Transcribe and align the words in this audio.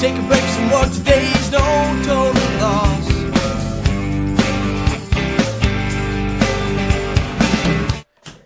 Take 0.00 0.16
a 0.16 0.22
break 0.22 0.40
from 0.40 0.70
work 0.70 0.90
today's 0.90 1.52
no 1.52 1.58
total 2.02 2.42
loss. 2.58 3.12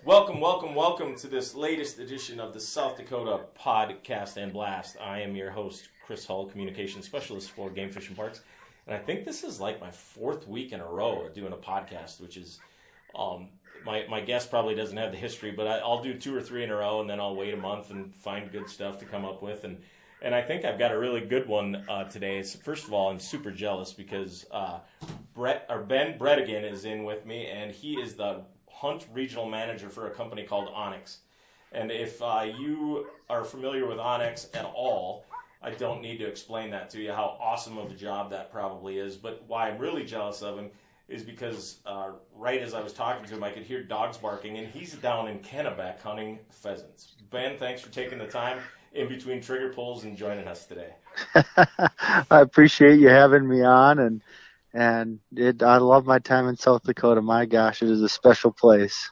Welcome, 0.05 0.41
welcome, 0.41 0.75
welcome 0.75 1.14
to 1.14 1.29
this 1.29 1.55
latest 1.55 2.01
edition 2.01 2.41
of 2.41 2.55
the 2.55 2.59
South 2.59 2.96
Dakota 2.96 3.45
Podcast 3.56 4.37
and 4.37 4.52
Blast. 4.52 4.96
I 5.01 5.20
am 5.20 5.37
your 5.37 5.52
host, 5.52 5.91
Chris 6.05 6.27
Hull, 6.27 6.46
Communications 6.46 7.06
Specialist 7.06 7.52
for 7.52 7.71
Game 7.71 7.88
Fish 7.88 8.09
and 8.09 8.16
Parks. 8.16 8.41
And 8.88 8.96
I 8.96 8.98
think 8.98 9.24
this 9.24 9.45
is 9.45 9.60
like 9.60 9.80
my 9.80 9.93
fourth 9.93 10.48
week 10.48 10.73
in 10.73 10.80
a 10.80 10.87
row 10.88 11.24
of 11.24 11.34
doing 11.34 11.52
a 11.52 11.57
podcast, 11.57 12.21
which 12.21 12.37
is 12.37 12.59
um, 13.15 13.51
my 13.87 14.07
my 14.09 14.21
guest 14.21 14.51
probably 14.51 14.74
doesn't 14.74 14.96
have 14.96 15.12
the 15.12 15.18
history, 15.18 15.52
but 15.52 15.68
I, 15.68 15.79
I'll 15.79 16.02
do 16.02 16.18
two 16.18 16.34
or 16.34 16.43
three 16.43 16.65
in 16.65 16.71
a 16.71 16.77
row, 16.77 17.01
and 17.01 17.09
then 17.09 17.21
I'll 17.21 17.37
wait 17.37 17.55
a 17.55 17.57
month 17.57 17.91
and 17.91 18.12
find 18.12 18.51
good 18.51 18.68
stuff 18.68 18.98
to 18.98 19.05
come 19.05 19.24
up 19.24 19.41
with. 19.41 19.62
And 19.62 19.79
and 20.24 20.34
I 20.34 20.41
think 20.41 20.64
I've 20.64 20.78
got 20.78 20.91
a 20.91 20.98
really 20.98 21.20
good 21.20 21.46
one 21.46 21.84
uh, 21.87 22.05
today. 22.05 22.42
So 22.42 22.59
first 22.59 22.87
of 22.87 22.95
all, 22.95 23.10
I'm 23.10 23.20
super 23.20 23.51
jealous 23.51 23.92
because 23.92 24.46
uh, 24.51 24.78
Brett 25.34 25.66
or 25.69 25.82
Ben 25.82 26.19
Bredigan 26.19 26.69
is 26.69 26.87
in 26.87 27.05
with 27.05 27.27
me, 27.27 27.46
and 27.46 27.70
he 27.70 28.01
is 28.01 28.15
the 28.15 28.41
Hunt 28.70 29.06
Regional 29.12 29.46
Manager 29.46 29.91
for 29.91 30.06
a 30.06 30.10
company 30.10 30.42
called 30.42 30.68
onX. 30.68 31.18
And 31.73 31.91
if 31.91 32.23
uh, 32.23 32.46
you 32.59 33.06
are 33.29 33.45
familiar 33.45 33.87
with 33.87 33.98
onX 33.98 34.48
at 34.56 34.65
all, 34.65 35.26
I 35.60 35.71
don't 35.71 36.01
need 36.01 36.18
to 36.18 36.27
explain 36.27 36.71
that 36.71 36.88
to 36.90 37.02
you 37.02 37.12
how 37.12 37.37
awesome 37.38 37.77
of 37.77 37.90
a 37.90 37.95
job 37.95 38.30
that 38.30 38.51
probably 38.51 38.96
is. 38.96 39.16
But 39.16 39.45
why 39.46 39.68
I'm 39.68 39.79
really 39.79 40.04
jealous 40.04 40.40
of 40.40 40.56
him 40.56 40.71
is 41.06 41.23
because 41.23 41.80
uh, 41.84 42.12
right 42.34 42.62
as 42.62 42.73
I 42.73 42.80
was 42.80 42.95
talking 42.95 43.27
to 43.27 43.34
him, 43.34 43.45
I 43.45 43.51
could 43.51 43.65
hear 43.65 43.82
dogs 43.82 44.16
barking, 44.16 44.56
and 44.56 44.68
he's 44.68 44.95
down 44.95 45.29
in 45.29 45.40
Kennebec 45.40 46.01
hunting 46.01 46.38
pheasants. 46.51 47.16
Ben, 47.29 47.59
thanks 47.59 47.82
for 47.82 47.93
taking 47.93 48.16
the 48.16 48.27
time 48.27 48.60
in 48.95 49.09
between 49.09 49.40
trigger 49.40 49.73
pulls 49.73 50.04
and 50.04 50.16
joining 50.16 50.46
us 50.46 50.66
today. 50.66 50.95
I 51.34 52.40
appreciate 52.40 52.98
you 52.98 53.09
having 53.09 53.46
me 53.48 53.62
on, 53.62 53.98
and 53.98 54.23
and 54.73 55.20
it, 55.37 55.62
I 55.62 55.76
love 55.78 56.06
my 56.06 56.18
time 56.18 56.48
in 56.48 56.56
South 56.56 56.82
Dakota. 56.84 57.22
My 57.22 57.46
gosh, 57.46 57.82
it 57.82 57.90
is 57.90 58.02
a 58.02 58.09
special 58.09 58.52
place. 58.52 59.10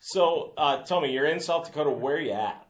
So, 0.00 0.52
uh, 0.56 0.82
tell 0.82 1.00
me, 1.00 1.12
you're 1.12 1.26
in 1.26 1.40
South 1.40 1.66
Dakota. 1.66 1.90
Where 1.90 2.16
are 2.16 2.20
you 2.20 2.32
at? 2.32 2.66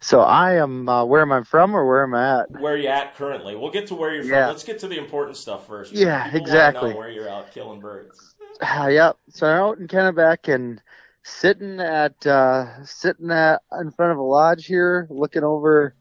So 0.00 0.20
I 0.20 0.54
am 0.54 0.88
uh, 0.88 1.04
where 1.04 1.22
am 1.22 1.32
I 1.32 1.42
from 1.42 1.74
or 1.74 1.86
where 1.86 2.04
am 2.04 2.14
I 2.14 2.40
at? 2.40 2.50
Where 2.52 2.74
are 2.74 2.76
you 2.76 2.88
at 2.88 3.16
currently? 3.16 3.56
We'll 3.56 3.72
get 3.72 3.88
to 3.88 3.94
where 3.94 4.14
you're 4.14 4.24
from. 4.24 4.48
Let's 4.48 4.62
get 4.62 4.78
to 4.80 4.88
the 4.88 4.96
important 4.96 5.36
stuff 5.36 5.66
first. 5.66 5.92
Yeah, 5.92 6.34
exactly. 6.34 6.90
Know 6.90 6.96
where 6.96 7.10
you're 7.10 7.28
out 7.28 7.52
killing 7.52 7.80
birds. 7.80 8.34
Uh, 8.60 8.88
yep. 8.90 9.18
So 9.30 9.46
I'm 9.46 9.60
out 9.60 9.78
in 9.78 9.88
Kennebec 9.88 10.52
and 10.52 10.80
sitting 11.22 11.80
at 11.80 12.26
uh, 12.26 12.84
sitting 12.84 13.30
at 13.30 13.62
in 13.80 13.90
front 13.92 14.12
of 14.12 14.18
a 14.18 14.22
lodge 14.22 14.66
here, 14.66 15.06
looking 15.10 15.44
over 15.44 15.94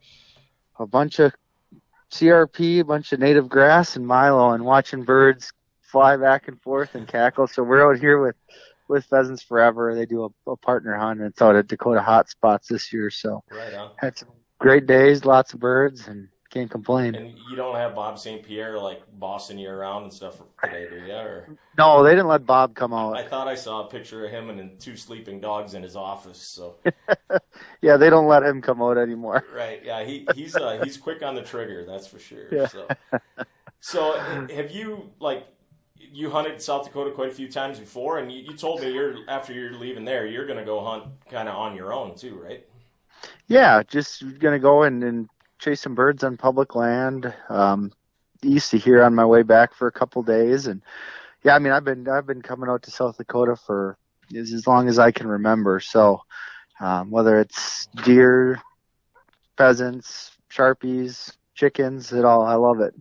a 0.80 0.86
bunch 0.88 1.20
of 1.20 1.34
CRP, 2.12 2.80
a 2.80 2.84
bunch 2.86 3.12
of 3.14 3.20
native 3.20 3.50
grass 3.50 3.96
and 3.96 4.06
Milo, 4.08 4.52
and 4.52 4.64
watching 4.64 5.04
birds 5.04 5.52
fly 5.82 6.18
back 6.18 6.48
and 6.48 6.62
forth 6.62 6.96
and 6.96 7.08
cackle. 7.08 7.48
So 7.48 7.64
we're 7.64 7.90
out 7.90 8.00
here 8.00 8.20
with 8.22 8.36
with 8.88 9.06
Pheasants 9.06 9.44
Forever. 9.44 9.94
They 9.96 10.06
do 10.06 10.26
a, 10.48 10.52
a 10.52 10.56
partner 10.58 10.96
hunt, 10.96 11.20
and 11.20 11.30
it's 11.30 11.42
out 11.42 11.56
at 11.56 11.68
Dakota 11.68 12.02
Hot 12.02 12.30
Spots 12.30 12.68
this 12.68 12.94
year. 12.94 13.10
So 13.10 13.44
Right 13.52 13.74
on. 13.74 13.92
had 13.98 14.18
some 14.18 14.30
great 14.60 14.86
days, 14.86 15.26
lots 15.26 15.54
of 15.54 15.60
birds, 15.60 16.08
and 16.08 16.30
can't 16.58 16.72
complain. 16.72 17.16
And 17.16 17.38
you 17.50 17.56
don't 17.56 17.76
have 17.76 17.94
Bob 17.94 18.18
St. 18.18 18.44
Pierre 18.44 18.80
like 18.80 19.02
bossing 19.20 19.60
you 19.60 19.70
around 19.70 20.04
and 20.04 20.14
stuff 20.14 20.42
today, 20.64 20.88
do 20.90 21.06
you? 21.06 21.14
Or 21.14 21.48
No, 21.78 22.04
they 22.04 22.12
didn't 22.12 22.28
let 22.28 22.46
Bob 22.46 22.76
come 22.76 22.94
out. 22.94 23.16
I 23.16 23.24
thought 23.24 23.48
I 23.48 23.56
saw 23.56 23.86
a 23.86 23.90
picture 23.90 24.26
of 24.26 24.32
him 24.32 24.50
and 24.50 24.80
two 24.80 24.96
sleeping 24.98 25.40
dogs 25.40 25.74
in 25.76 25.84
his 25.84 25.96
office. 25.96 26.40
So 26.40 26.78
Yeah, 27.82 27.98
they 27.98 28.10
don't 28.10 28.28
let 28.28 28.44
him 28.44 28.62
come 28.62 28.82
out 28.82 28.98
anymore. 28.98 29.46
right, 29.54 29.82
yeah, 29.84 30.04
he 30.04 30.28
he's 30.34 30.56
uh, 30.56 30.82
he's 30.84 30.98
quick 30.98 31.22
on 31.22 31.36
the 31.36 31.44
trigger, 31.44 31.86
that's 31.86 32.08
for 32.08 32.20
sure. 32.20 32.48
Yeah. 32.52 32.68
So 32.68 32.88
so 33.80 34.20
have 34.54 34.72
you 34.72 35.12
like 35.20 35.48
you 36.00 36.30
hunted 36.32 36.62
South 36.62 36.86
Dakota 36.86 37.12
quite 37.12 37.30
a 37.30 37.34
few 37.34 37.52
times 37.52 37.80
before, 37.80 38.20
and 38.20 38.32
you, 38.32 38.40
you 38.40 38.58
told 38.58 38.82
me 38.82 38.92
you're 38.92 39.18
after 39.28 39.54
you're 39.54 39.74
leaving 39.74 40.06
there, 40.06 40.26
you're 40.26 40.46
going 40.48 40.60
to 40.60 40.66
go 40.66 40.84
hunt 40.84 41.04
kind 41.30 41.50
of 41.50 41.56
on 41.56 41.76
your 41.76 41.94
own 41.94 42.16
too, 42.16 42.36
right? 42.42 42.66
Yeah, 43.48 43.82
just 43.84 44.24
gonna 44.40 44.60
go 44.60 44.84
and, 44.84 45.04
and 45.04 45.30
some 45.60 45.96
birds 45.96 46.24
on 46.24 46.38
public 46.38 46.76
land. 46.76 47.34
Um, 47.50 47.92
east 48.44 48.74
of 48.74 48.84
here 48.84 49.04
on 49.04 49.16
my 49.16 49.26
way 49.26 49.44
back 49.44 49.74
for 49.74 49.88
a 49.88 49.92
couple 49.92 50.22
days, 50.24 50.68
and 50.68 50.82
yeah, 51.44 51.56
I 51.56 51.60
mean 51.60 51.74
I've 51.74 51.84
been 51.84 52.08
I've 52.08 52.28
been 52.28 52.42
coming 52.42 52.70
out 52.70 52.84
to 52.84 52.92
South 52.92 53.18
Dakota 53.18 53.56
for 53.56 53.98
as, 54.36 54.54
as 54.54 54.68
long 54.68 54.88
as 54.88 55.00
I 55.00 55.12
can 55.12 55.28
remember. 55.28 55.80
So 55.80 56.22
um, 56.80 57.12
whether 57.12 57.40
it's 57.40 57.88
deer, 58.04 58.62
pheasants, 59.58 60.32
sharpies, 60.52 61.36
chickens, 61.56 62.14
it 62.14 62.26
all 62.26 62.44
I 62.44 62.56
love 62.56 62.80
it. 62.80 62.94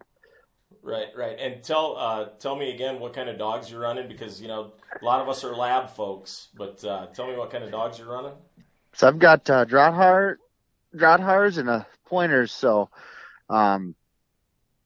Right, 0.83 1.09
right. 1.16 1.37
And 1.39 1.62
tell 1.65 1.97
uh, 1.97 2.28
tell 2.39 2.56
me 2.56 2.72
again 2.72 3.00
what 3.00 3.12
kind 3.12 3.28
of 3.28 3.39
dogs 3.39 3.71
you're 3.71 3.81
running 3.81 4.09
because 4.09 4.41
you 4.41 4.49
know 4.49 4.72
a 5.00 5.05
lot 5.05 5.21
of 5.21 5.28
us 5.28 5.45
are 5.45 5.55
lab 5.55 5.91
folks, 5.91 6.49
but 6.56 6.84
uh, 6.84 7.06
tell 7.06 7.27
me 7.27 7.37
what 7.37 7.50
kind 7.50 7.65
of 7.65 7.71
dogs 7.71 7.99
you're 7.99 8.09
running. 8.09 8.34
So 8.93 9.09
I've 9.09 9.19
got 9.19 9.50
uh, 9.50 9.66
Drahthaar, 9.66 10.37
Drahthaars 10.95 11.59
and 11.59 11.69
a 11.69 11.87
pointers. 12.06 12.53
So, 12.53 12.89
um, 13.49 13.94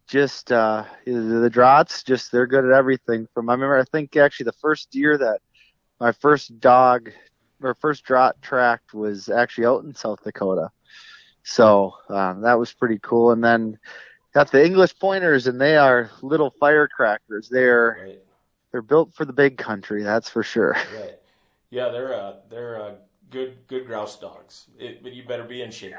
just 0.06 0.50
uh, 0.50 0.84
the, 1.06 1.50
Drahts, 1.52 2.04
just 2.04 2.32
they're 2.32 2.46
good 2.46 2.64
at 2.64 2.72
everything. 2.72 3.28
From 3.32 3.48
I 3.48 3.52
remember, 3.52 3.78
I 3.78 3.84
think 3.84 4.16
actually 4.16 4.44
the 4.44 4.52
first 4.54 4.90
deer 4.90 5.16
that 5.16 5.40
my 6.00 6.10
first 6.12 6.58
dog 6.58 7.10
or 7.62 7.74
first 7.74 8.04
Draht 8.04 8.32
tracked 8.42 8.92
was 8.92 9.28
actually 9.28 9.66
out 9.66 9.84
in 9.84 9.94
South 9.94 10.22
Dakota. 10.24 10.70
So 11.44 11.94
um, 12.08 12.40
that 12.42 12.58
was 12.58 12.72
pretty 12.72 12.98
cool. 13.02 13.30
And 13.30 13.42
then 13.42 13.78
got 14.34 14.50
the 14.50 14.64
English 14.64 14.98
pointers, 14.98 15.46
and 15.46 15.60
they 15.60 15.76
are 15.76 16.10
little 16.22 16.52
firecrackers. 16.58 17.48
They're 17.48 17.98
Right, 18.04 18.22
they're 18.72 18.82
built 18.82 19.14
for 19.14 19.24
the 19.24 19.32
big 19.32 19.58
country, 19.58 20.02
that's 20.02 20.28
for 20.28 20.42
sure. 20.42 20.76
right. 20.98 21.18
Yeah, 21.70 21.88
they're 21.90 22.14
uh, 22.14 22.34
they're 22.48 22.80
uh, 22.82 22.94
good 23.30 23.58
good 23.68 23.86
grouse 23.86 24.18
dogs, 24.18 24.66
it, 24.78 25.02
but 25.02 25.12
you 25.12 25.24
better 25.24 25.44
be 25.44 25.62
in 25.62 25.70
shape. 25.70 25.94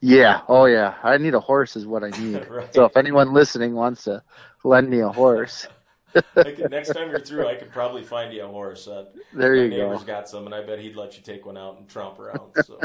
Yeah. 0.00 0.42
Oh, 0.48 0.66
yeah. 0.66 0.94
I 1.02 1.18
need 1.18 1.34
a 1.34 1.40
horse, 1.40 1.76
is 1.76 1.86
what 1.86 2.04
I 2.04 2.10
need. 2.20 2.48
Right. 2.48 2.72
So 2.74 2.84
if 2.84 2.96
anyone 2.96 3.32
listening 3.32 3.74
wants 3.74 4.04
to 4.04 4.22
lend 4.64 4.88
me 4.90 5.00
a 5.00 5.08
horse, 5.08 5.66
could, 6.34 6.70
next 6.70 6.92
time 6.94 7.10
you're 7.10 7.20
through, 7.20 7.46
I 7.46 7.54
could 7.54 7.72
probably 7.72 8.02
find 8.02 8.32
you 8.32 8.44
a 8.44 8.48
horse. 8.48 8.88
Uh, 8.88 9.06
there 9.32 9.54
my 9.54 9.62
you 9.62 9.70
neighbor's 9.70 10.00
go. 10.00 10.06
got 10.06 10.28
some, 10.28 10.46
and 10.46 10.54
I 10.54 10.64
bet 10.64 10.78
he'd 10.78 10.96
let 10.96 11.16
you 11.16 11.22
take 11.22 11.44
one 11.46 11.56
out 11.56 11.78
and 11.78 11.88
tromp 11.88 12.18
around. 12.18 12.52
So, 12.64 12.80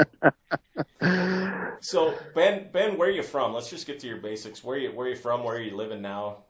so 1.80 2.18
Ben, 2.34 2.68
Ben, 2.72 2.98
where 2.98 3.08
are 3.08 3.12
you 3.12 3.22
from? 3.22 3.54
Let's 3.54 3.70
just 3.70 3.86
get 3.86 4.00
to 4.00 4.06
your 4.06 4.18
basics. 4.18 4.62
Where 4.62 4.76
are 4.76 4.80
you 4.80 4.92
where 4.92 5.06
are 5.06 5.10
you 5.10 5.16
from? 5.16 5.42
Where 5.44 5.56
are 5.56 5.60
you 5.60 5.76
living 5.76 6.02
now? 6.02 6.44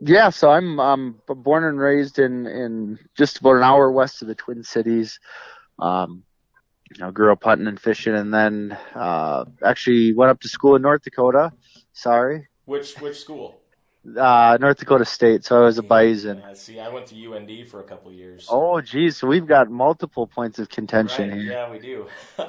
Yeah. 0.00 0.30
So 0.30 0.50
I'm 0.50 0.80
um 0.80 1.20
born 1.26 1.64
and 1.64 1.78
raised 1.78 2.18
in 2.18 2.46
in 2.46 2.98
just 3.16 3.38
about 3.38 3.56
an 3.56 3.62
hour 3.62 3.90
west 3.90 4.22
of 4.22 4.28
the 4.28 4.34
Twin 4.34 4.64
Cities. 4.64 5.20
Um, 5.78 6.22
you 6.94 7.00
know, 7.00 7.10
grew 7.10 7.32
up 7.32 7.42
hunting 7.44 7.66
and 7.66 7.80
fishing, 7.80 8.14
and 8.14 8.32
then 8.32 8.76
uh 8.94 9.44
actually 9.64 10.12
went 10.14 10.30
up 10.30 10.40
to 10.40 10.48
school 10.48 10.76
in 10.76 10.82
North 10.82 11.02
Dakota. 11.02 11.52
Sorry, 11.92 12.48
Which 12.64 12.94
which 13.00 13.18
school? 13.18 13.58
uh 14.18 14.58
North 14.60 14.78
Dakota 14.78 15.04
State. 15.04 15.44
So 15.44 15.62
I 15.62 15.64
was 15.64 15.78
a 15.78 15.82
bison. 15.82 16.42
Yeah, 16.44 16.54
see, 16.54 16.80
I 16.80 16.88
went 16.88 17.06
to 17.06 17.34
UND 17.34 17.68
for 17.68 17.80
a 17.80 17.84
couple 17.84 18.10
of 18.10 18.16
years. 18.16 18.46
Oh, 18.50 18.80
geez. 18.80 19.16
So 19.16 19.26
we've 19.26 19.46
got 19.46 19.70
multiple 19.70 20.26
points 20.26 20.58
of 20.58 20.68
contention 20.68 21.30
right, 21.30 21.40
here. 21.40 21.52
yeah, 21.52 21.70
we 21.70 21.78
do. 21.78 22.06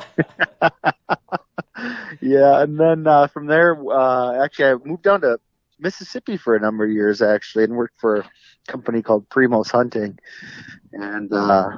yeah, 2.21 2.61
and 2.61 2.79
then 2.79 3.07
uh, 3.07 3.27
from 3.27 3.47
there, 3.47 3.77
uh, 3.91 4.43
actually, 4.43 4.65
I 4.65 4.75
moved 4.83 5.03
down 5.03 5.21
to 5.21 5.39
Mississippi 5.79 6.37
for 6.37 6.55
a 6.55 6.59
number 6.59 6.85
of 6.85 6.91
years, 6.91 7.21
actually, 7.21 7.65
and 7.65 7.75
worked 7.75 7.99
for 7.99 8.17
a 8.17 8.29
company 8.67 9.01
called 9.01 9.29
Primos 9.29 9.71
Hunting. 9.71 10.17
And 10.93 11.31
uh, 11.33 11.77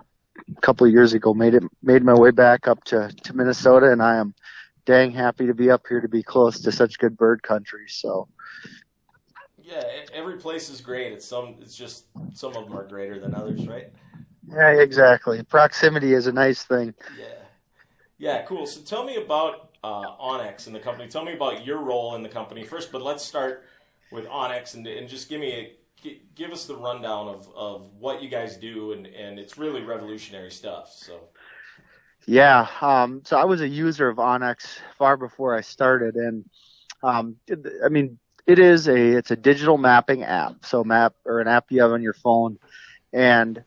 a 0.50 0.62
couple 0.62 0.86
of 0.86 0.94
years 0.94 1.14
ago, 1.14 1.34
made 1.34 1.56
it 1.56 1.64
made 1.82 2.04
my 2.04 2.14
way 2.14 2.32
back 2.32 2.68
up 2.68 2.84
to 2.86 3.10
to 3.24 3.36
Minnesota, 3.36 3.92
and 3.92 4.02
I 4.02 4.18
am 4.18 4.34
dang 4.86 5.12
happy 5.12 5.48
to 5.48 5.54
be 5.54 5.72
up 5.72 5.86
here 5.88 6.02
to 6.02 6.10
be 6.10 6.24
close 6.24 6.62
to 6.62 6.72
such 6.72 7.00
good 7.00 7.18
bird 7.18 7.42
country. 7.44 7.86
So 7.88 8.28
yeah, 9.62 9.84
every 10.14 10.38
place 10.38 10.70
is 10.70 10.82
great. 10.82 11.12
It's 11.12 11.26
some. 11.26 11.56
It's 11.62 11.76
just 11.76 12.06
some 12.34 12.56
of 12.56 12.66
them 12.66 12.78
are 12.78 12.88
greater 12.88 13.20
than 13.20 13.34
others, 13.34 13.68
right? 13.68 13.92
yeah, 14.48 14.70
exactly. 14.70 15.42
Proximity 15.44 16.14
is 16.14 16.28
a 16.28 16.32
nice 16.32 16.64
thing. 16.64 16.94
Yeah. 17.18 17.26
Yeah, 18.18 18.44
cool. 18.44 18.66
So 18.66 18.82
tell 18.82 19.04
me 19.04 19.18
about 19.18 19.72
uh, 19.84 20.16
onX 20.22 20.68
and 20.68 20.76
the 20.76 20.80
company. 20.80 21.10
Tell 21.10 21.26
me 21.26 21.34
about 21.34 21.66
your 21.66 21.80
role 21.80 22.16
in 22.16 22.24
the 22.24 22.30
company 22.30 22.64
first, 22.64 22.92
but 22.92 23.02
let's 23.02 23.24
start 23.24 23.66
with 24.12 24.26
onX 24.26 24.76
and, 24.76 24.88
and 24.88 25.10
just 25.10 25.28
give 25.30 25.42
me 25.42 25.52
a 25.52 25.74
gi- 26.06 26.22
give 26.36 26.52
us 26.52 26.66
the 26.68 26.76
rundown 26.76 27.28
of, 27.28 27.50
of 27.56 27.94
what 28.00 28.22
you 28.24 28.30
guys 28.30 28.58
do 28.58 28.94
and, 28.94 29.08
and 29.08 29.40
it's 29.40 29.58
really 29.58 29.82
revolutionary 29.84 30.52
stuff. 30.52 30.94
So 30.96 31.30
Yeah, 32.28 32.68
um, 32.82 33.22
so 33.26 33.38
I 33.38 33.46
was 33.46 33.62
a 33.62 33.68
user 33.68 34.08
of 34.10 34.18
onX 34.18 34.80
far 34.98 35.18
before 35.18 35.56
I 35.56 35.62
started, 35.62 36.16
and 36.16 36.46
um, 37.04 37.38
I 37.84 37.90
mean, 37.90 38.20
it 38.48 38.60
is 38.60 38.88
a 38.88 38.98
it's 38.98 39.32
a 39.32 39.36
digital 39.36 39.78
mapping 39.78 40.24
app. 40.24 40.66
So 40.66 40.84
map 40.84 41.14
or 41.26 41.42
an 41.42 41.48
app 41.48 41.72
you 41.72 41.82
have 41.82 41.92
on 41.92 42.02
your 42.02 42.14
phone, 42.14 42.58
and 43.14 43.64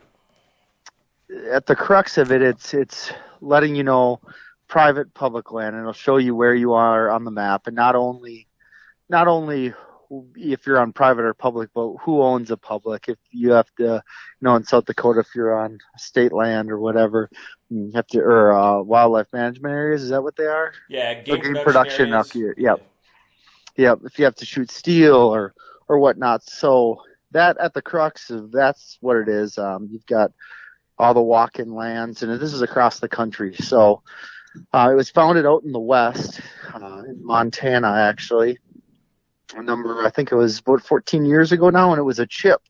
at 1.51 1.67
the 1.67 1.77
crux 1.77 2.19
of 2.19 2.33
it, 2.33 2.43
it's 2.43 2.75
it's 2.75 3.13
letting 3.41 3.75
you 3.77 3.85
know 3.85 4.21
private 4.69 5.13
public 5.15 5.53
land 5.53 5.75
and 5.75 5.83
it'll 5.83 5.93
show 5.93 6.19
you 6.19 6.35
where 6.35 6.55
you 6.55 6.75
are 6.75 7.11
on 7.11 7.25
the 7.25 7.31
map 7.31 7.67
and 7.67 7.77
not 7.77 7.95
only 7.97 8.47
not 9.09 9.27
only 9.27 9.73
if 10.37 10.67
you're 10.67 10.79
on 10.79 10.93
private 10.93 11.25
or 11.25 11.35
public, 11.35 11.71
but 11.75 11.95
who 12.03 12.23
owns 12.23 12.51
a 12.51 12.57
public? 12.57 13.09
If 13.09 13.19
you 13.31 13.53
have 13.53 13.69
to, 13.77 13.85
you 13.85 14.01
know, 14.41 14.57
in 14.57 14.65
South 14.65 14.87
Dakota, 14.87 15.21
if 15.21 15.35
you're 15.35 15.59
on 15.59 15.79
state 15.97 16.33
land 16.33 16.71
or 16.71 16.79
whatever, 16.79 17.29
you 17.69 17.91
have 17.95 18.07
to, 18.09 18.21
or 18.21 18.53
uh, 18.53 18.83
wildlife 18.83 19.27
management 19.33 19.73
areas. 19.73 20.03
Is 20.03 20.11
that 20.11 20.23
what 20.23 20.37
they 20.37 20.47
are? 20.47 20.73
Yeah, 20.89 21.15
game, 21.15 21.41
game 21.41 21.43
production. 21.43 21.65
production 21.65 22.13
up 22.13 22.31
here. 22.31 22.55
Yep. 22.57 22.83
Yep. 23.77 23.99
If 24.05 24.19
you 24.19 24.25
have 24.25 24.37
to 24.37 24.47
shoot 24.47 24.71
steel 24.71 25.17
or 25.17 25.55
or 25.89 25.99
whatnot, 25.99 26.43
so 26.45 27.03
that 27.33 27.59
at 27.59 27.75
the 27.75 27.83
crux 27.83 28.31
of 28.31 28.51
that's 28.51 28.99
what 29.01 29.17
it 29.17 29.29
is. 29.29 29.59
Um, 29.59 29.89
you've 29.91 30.07
got 30.07 30.33
all 30.99 31.15
the 31.15 31.23
walk-in 31.23 31.75
lands, 31.75 32.23
and 32.23 32.41
this 32.41 32.53
is 32.53 32.63
across 32.63 32.99
the 32.99 33.09
country. 33.09 33.55
So 33.55 34.03
uh, 34.73 34.89
it 34.91 34.97
was 34.97 35.11
founded 35.11 35.47
out 35.47 35.63
in 35.63 35.73
the 35.73 35.79
west, 35.79 36.41
uh, 36.75 37.03
in 37.07 37.25
Montana, 37.25 37.93
actually 37.93 38.59
a 39.57 39.63
number, 39.63 40.05
I 40.05 40.11
think 40.11 40.33
it 40.33 40.37
was 40.37 40.59
about 40.59 40.83
14 40.83 41.25
years 41.25 41.53
ago 41.53 41.71
now, 41.71 41.91
and 41.93 41.99
it 41.99 42.05
was 42.05 42.19
a 42.19 42.27
chip 42.27 42.63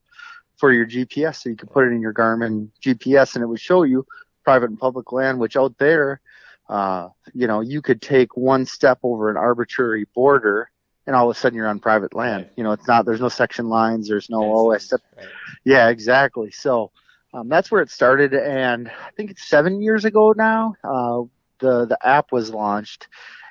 for 0.56 0.72
your 0.72 0.86
GPS, 0.86 1.42
so 1.42 1.48
you 1.48 1.56
could 1.56 1.70
put 1.70 1.86
it 1.86 1.92
in 1.92 2.00
your 2.00 2.12
Garmin 2.12 2.68
GPS, 2.82 3.34
and 3.34 3.42
it 3.42 3.46
would 3.46 3.60
show 3.60 3.84
you 3.84 4.06
private 4.44 4.70
and 4.70 4.78
public 4.78 5.12
land, 5.12 5.38
which 5.38 5.56
out 5.56 5.76
there, 5.78 6.20
uh, 6.68 7.08
you 7.32 7.46
know, 7.46 7.60
you 7.60 7.80
could 7.80 8.02
take 8.02 8.36
one 8.36 8.66
step 8.66 8.98
over 9.02 9.30
an 9.30 9.36
arbitrary 9.36 10.06
border, 10.14 10.70
and 11.06 11.14
all 11.14 11.30
of 11.30 11.36
a 11.36 11.38
sudden 11.38 11.56
you're 11.56 11.68
on 11.68 11.78
private 11.78 12.14
land. 12.14 12.44
Right. 12.44 12.52
You 12.56 12.64
know, 12.64 12.72
it's 12.72 12.86
not, 12.86 13.06
there's 13.06 13.20
no 13.20 13.28
section 13.28 13.68
lines, 13.68 14.08
there's 14.08 14.28
no, 14.28 14.42
oh, 14.42 14.72
I 14.72 14.78
stepped 14.78 15.04
right. 15.16 15.26
yeah, 15.64 15.88
exactly. 15.88 16.50
So 16.50 16.90
um, 17.32 17.48
that's 17.48 17.70
where 17.70 17.82
it 17.82 17.90
started, 17.90 18.34
and 18.34 18.88
I 18.88 19.10
think 19.16 19.30
it's 19.30 19.48
seven 19.48 19.80
years 19.80 20.04
ago 20.04 20.34
now. 20.36 20.74
Uh, 20.82 21.22
the 21.60 21.86
the 21.86 21.98
app 22.06 22.32
was 22.32 22.50
launched, 22.50 23.08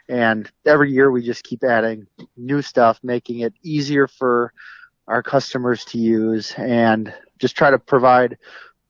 and 0.10 0.50
every 0.66 0.92
year 0.92 1.12
we 1.12 1.22
just 1.22 1.44
keep 1.44 1.64
adding 1.64 2.08
new 2.36 2.62
stuff, 2.62 3.00
making 3.04 3.40
it 3.40 3.54
easier 3.64 4.08
for 4.08 4.54
our 5.08 5.24
customers 5.24 5.86
to 5.86 5.98
use, 5.98 6.54
and 6.58 7.14
just 7.40 7.56
try 7.56 7.70
to 7.72 7.80
provide 7.80 8.38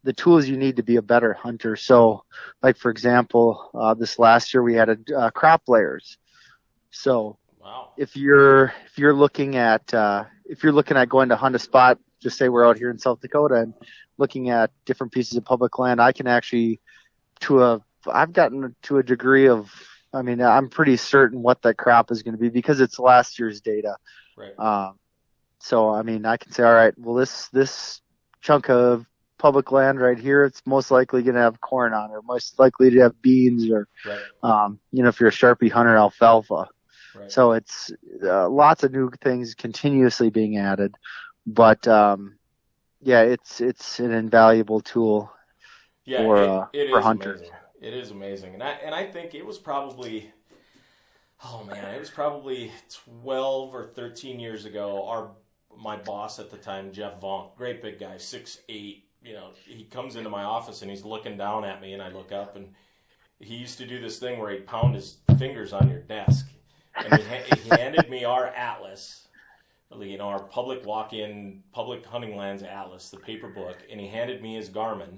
the 0.03 0.13
tools 0.13 0.47
you 0.47 0.57
need 0.57 0.77
to 0.77 0.83
be 0.83 0.95
a 0.95 1.01
better 1.01 1.33
hunter. 1.33 1.75
So, 1.75 2.23
like 2.61 2.77
for 2.77 2.89
example, 2.91 3.69
uh, 3.73 3.93
this 3.93 4.17
last 4.19 4.53
year 4.53 4.63
we 4.63 4.79
added 4.79 5.11
uh, 5.11 5.31
crop 5.31 5.63
layers. 5.67 6.17
So 6.91 7.37
Wow. 7.59 7.89
if 7.97 8.15
you're 8.15 8.73
if 8.85 8.97
you're 8.97 9.13
looking 9.13 9.57
at 9.57 9.93
uh, 9.93 10.23
if 10.45 10.63
you're 10.63 10.71
looking 10.71 10.95
at 10.95 11.09
going 11.09 11.29
to 11.29 11.35
hunt 11.35 11.55
a 11.55 11.59
spot, 11.59 11.99
just 12.21 12.37
say 12.37 12.47
we're 12.47 12.65
out 12.65 12.77
here 12.77 12.89
in 12.89 12.97
South 12.97 13.19
Dakota 13.19 13.55
and 13.55 13.73
looking 14.17 14.49
at 14.49 14.71
different 14.85 15.11
pieces 15.11 15.35
of 15.37 15.43
public 15.43 15.77
land, 15.77 16.01
I 16.01 16.13
can 16.13 16.27
actually 16.27 16.79
to 17.41 17.63
a 17.63 17.81
I've 18.09 18.31
gotten 18.31 18.73
to 18.83 18.97
a 18.99 19.03
degree 19.03 19.49
of 19.49 19.69
I 20.17 20.21
mean 20.21 20.41
I'm 20.41 20.69
pretty 20.69 20.97
certain 20.97 21.41
what 21.41 21.61
that 21.61 21.77
crop 21.77 22.11
is 22.11 22.23
going 22.23 22.35
to 22.35 22.39
be 22.41 22.49
because 22.49 22.79
it's 22.81 22.99
last 22.99 23.39
year's 23.39 23.61
data. 23.61 23.95
Right. 24.35 24.57
Um, 24.59 24.99
so 25.59 25.89
I 25.89 26.01
mean 26.03 26.25
I 26.25 26.37
can 26.37 26.51
say 26.51 26.63
all 26.63 26.73
right, 26.73 26.93
well 26.97 27.15
this 27.15 27.47
this 27.49 28.01
chunk 28.41 28.69
of 28.69 29.05
public 29.37 29.71
land 29.71 29.99
right 30.01 30.17
here, 30.17 30.43
it's 30.43 30.61
most 30.65 30.89
likely 30.89 31.21
going 31.21 31.35
to 31.35 31.41
have 31.41 31.61
corn 31.61 31.93
on 31.93 32.11
it, 32.11 32.19
most 32.23 32.57
likely 32.57 32.89
to 32.89 32.99
have 33.01 33.21
beans 33.21 33.69
or 33.69 33.87
Right. 34.05 34.19
um, 34.43 34.79
you 34.91 35.03
know 35.03 35.09
if 35.09 35.19
you're 35.19 35.29
a 35.29 35.31
sharpie 35.31 35.71
hunter 35.71 35.95
alfalfa. 35.95 36.67
Right. 37.15 37.31
So 37.31 37.53
it's 37.53 37.91
uh, 38.23 38.49
lots 38.49 38.83
of 38.83 38.91
new 38.91 39.09
things 39.21 39.55
continuously 39.55 40.29
being 40.29 40.57
added, 40.57 40.95
but 41.45 41.87
um, 41.87 42.37
yeah, 43.01 43.21
it's 43.21 43.61
it's 43.61 43.99
an 43.99 44.11
invaluable 44.11 44.81
tool. 44.81 45.31
yeah, 46.05 46.19
for, 46.19 46.43
it, 46.43 46.49
uh, 46.49 46.65
it 46.73 46.89
for 46.89 47.01
hunters. 47.01 47.39
amazing. 47.41 47.55
It 47.79 47.93
is 47.93 48.11
amazing, 48.11 48.55
and 48.55 48.63
I 48.63 48.71
and 48.71 48.95
I 48.95 49.05
think 49.05 49.35
it 49.35 49.45
was 49.45 49.59
probably, 49.59 50.31
oh 51.45 51.63
man, 51.63 51.93
it 51.93 51.99
was 51.99 52.09
probably 52.09 52.71
twelve 52.89 53.73
or 53.73 53.85
thirteen 53.85 54.39
years 54.39 54.65
ago. 54.65 55.05
Our 55.07 55.31
my 55.77 55.95
boss 55.95 56.39
at 56.39 56.49
the 56.49 56.57
time, 56.57 56.91
Jeff 56.91 57.21
Vaughn, 57.21 57.51
great 57.55 57.81
big 57.83 57.99
guy, 57.99 58.17
six 58.17 58.59
eight. 58.67 59.05
You 59.21 59.33
know, 59.33 59.49
he 59.65 59.83
comes 59.83 60.15
into 60.15 60.29
my 60.29 60.43
office 60.43 60.81
and 60.81 60.89
he's 60.89 61.05
looking 61.05 61.37
down 61.37 61.65
at 61.65 61.81
me, 61.81 61.93
and 61.93 62.01
I 62.01 62.09
look 62.09 62.31
up, 62.31 62.55
and 62.55 62.73
he 63.39 63.55
used 63.55 63.77
to 63.77 63.85
do 63.85 64.01
this 64.01 64.17
thing 64.17 64.39
where 64.39 64.51
he'd 64.51 64.65
pound 64.65 64.95
his 64.95 65.17
fingers 65.37 65.71
on 65.71 65.89
your 65.89 65.99
desk, 65.99 66.47
and 66.95 67.13
he, 67.13 67.27
ha- 67.27 67.57
he 67.61 67.69
handed 67.69 68.09
me 68.09 68.23
our 68.23 68.47
atlas, 68.47 69.27
you 69.99 70.17
know, 70.17 70.29
our 70.29 70.41
public 70.41 70.83
walk-in 70.85 71.61
public 71.71 72.05
hunting 72.05 72.35
lands 72.35 72.63
atlas, 72.63 73.09
the 73.09 73.17
paper 73.17 73.49
book, 73.49 73.77
and 73.91 73.99
he 73.99 74.07
handed 74.07 74.41
me 74.41 74.55
his 74.55 74.69
Garmin, 74.69 75.17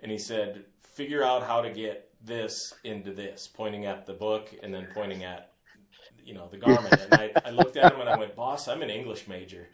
and 0.00 0.12
he 0.12 0.18
said, 0.18 0.66
"Figure 0.94 1.22
out 1.22 1.42
how 1.46 1.60
to 1.62 1.70
get 1.70 2.10
this 2.22 2.74
into 2.84 3.12
this," 3.12 3.46
pointing 3.52 3.84
at 3.86 4.06
the 4.06 4.12
book 4.14 4.48
and 4.62 4.72
then 4.72 4.88
pointing 4.94 5.24
at, 5.24 5.52
you 6.24 6.34
know, 6.34 6.48
the 6.50 6.56
Garmin. 6.58 6.92
and 7.04 7.14
I, 7.14 7.32
I 7.44 7.50
looked 7.50 7.76
at 7.76 7.92
him 7.92 8.00
and 8.00 8.08
I 8.08 8.16
went, 8.16 8.34
"Boss, 8.34 8.68
I'm 8.68 8.82
an 8.82 8.90
English 8.90 9.28
major." 9.28 9.68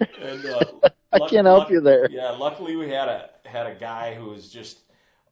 And 0.00 0.44
uh, 0.46 0.60
I 1.12 1.18
luck- 1.18 1.30
can't 1.30 1.46
help 1.46 1.60
luck- 1.64 1.70
you 1.70 1.80
there. 1.80 2.08
Yeah, 2.10 2.30
luckily 2.30 2.76
we 2.76 2.88
had 2.90 3.08
a 3.08 3.30
had 3.44 3.66
a 3.66 3.74
guy 3.74 4.14
who 4.14 4.26
was 4.30 4.48
just 4.50 4.78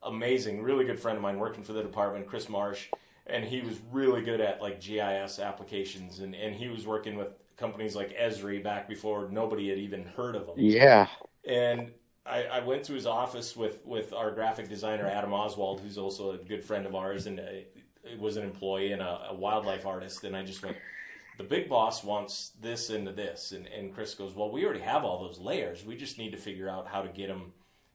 amazing, 0.02 0.62
really 0.62 0.84
good 0.84 0.98
friend 1.00 1.16
of 1.16 1.22
mine 1.22 1.38
working 1.38 1.62
for 1.64 1.72
the 1.72 1.82
department, 1.82 2.26
Chris 2.26 2.48
Marsh, 2.48 2.86
and 3.26 3.44
he 3.44 3.60
was 3.60 3.78
really 3.90 4.22
good 4.22 4.40
at 4.40 4.60
like 4.60 4.80
GIS 4.80 5.38
applications, 5.38 6.20
and 6.20 6.34
and 6.34 6.54
he 6.54 6.68
was 6.68 6.86
working 6.86 7.16
with 7.16 7.28
companies 7.56 7.94
like 7.94 8.16
Esri 8.16 8.62
back 8.62 8.88
before 8.88 9.28
nobody 9.30 9.68
had 9.68 9.78
even 9.78 10.04
heard 10.04 10.34
of 10.34 10.46
them. 10.46 10.54
Yeah, 10.58 11.08
And 11.46 11.92
I, 12.26 12.44
I 12.44 12.60
went 12.60 12.84
to 12.84 12.92
his 12.92 13.06
office 13.06 13.56
with, 13.56 13.84
with 13.84 14.12
our 14.12 14.30
graphic 14.30 14.68
designer 14.68 15.06
Adam 15.06 15.32
Oswald, 15.32 15.80
who's 15.80 15.98
also 15.98 16.32
a 16.32 16.38
good 16.38 16.64
friend 16.64 16.86
of 16.86 16.94
ours 16.94 17.26
and 17.26 17.38
a, 17.38 17.66
was 18.18 18.36
an 18.36 18.44
employee 18.44 18.92
and 18.92 19.02
a, 19.02 19.28
a 19.30 19.34
wildlife 19.34 19.86
artist. 19.86 20.24
And 20.24 20.36
I 20.36 20.44
just 20.44 20.62
went, 20.62 20.76
the 21.38 21.44
big 21.44 21.68
boss 21.68 22.04
wants 22.04 22.52
this 22.60 22.90
into 22.90 23.12
this, 23.12 23.52
and 23.52 23.66
and 23.66 23.94
Chris 23.94 24.14
goes, 24.14 24.34
well, 24.34 24.50
we 24.50 24.64
already 24.64 24.80
have 24.80 25.04
all 25.04 25.26
those 25.26 25.38
layers. 25.38 25.86
We 25.86 25.96
just 25.96 26.18
need 26.18 26.32
to 26.32 26.36
figure 26.36 26.68
out 26.68 26.86
how 26.86 27.00
to 27.00 27.08
get 27.08 27.28
them 27.28 27.52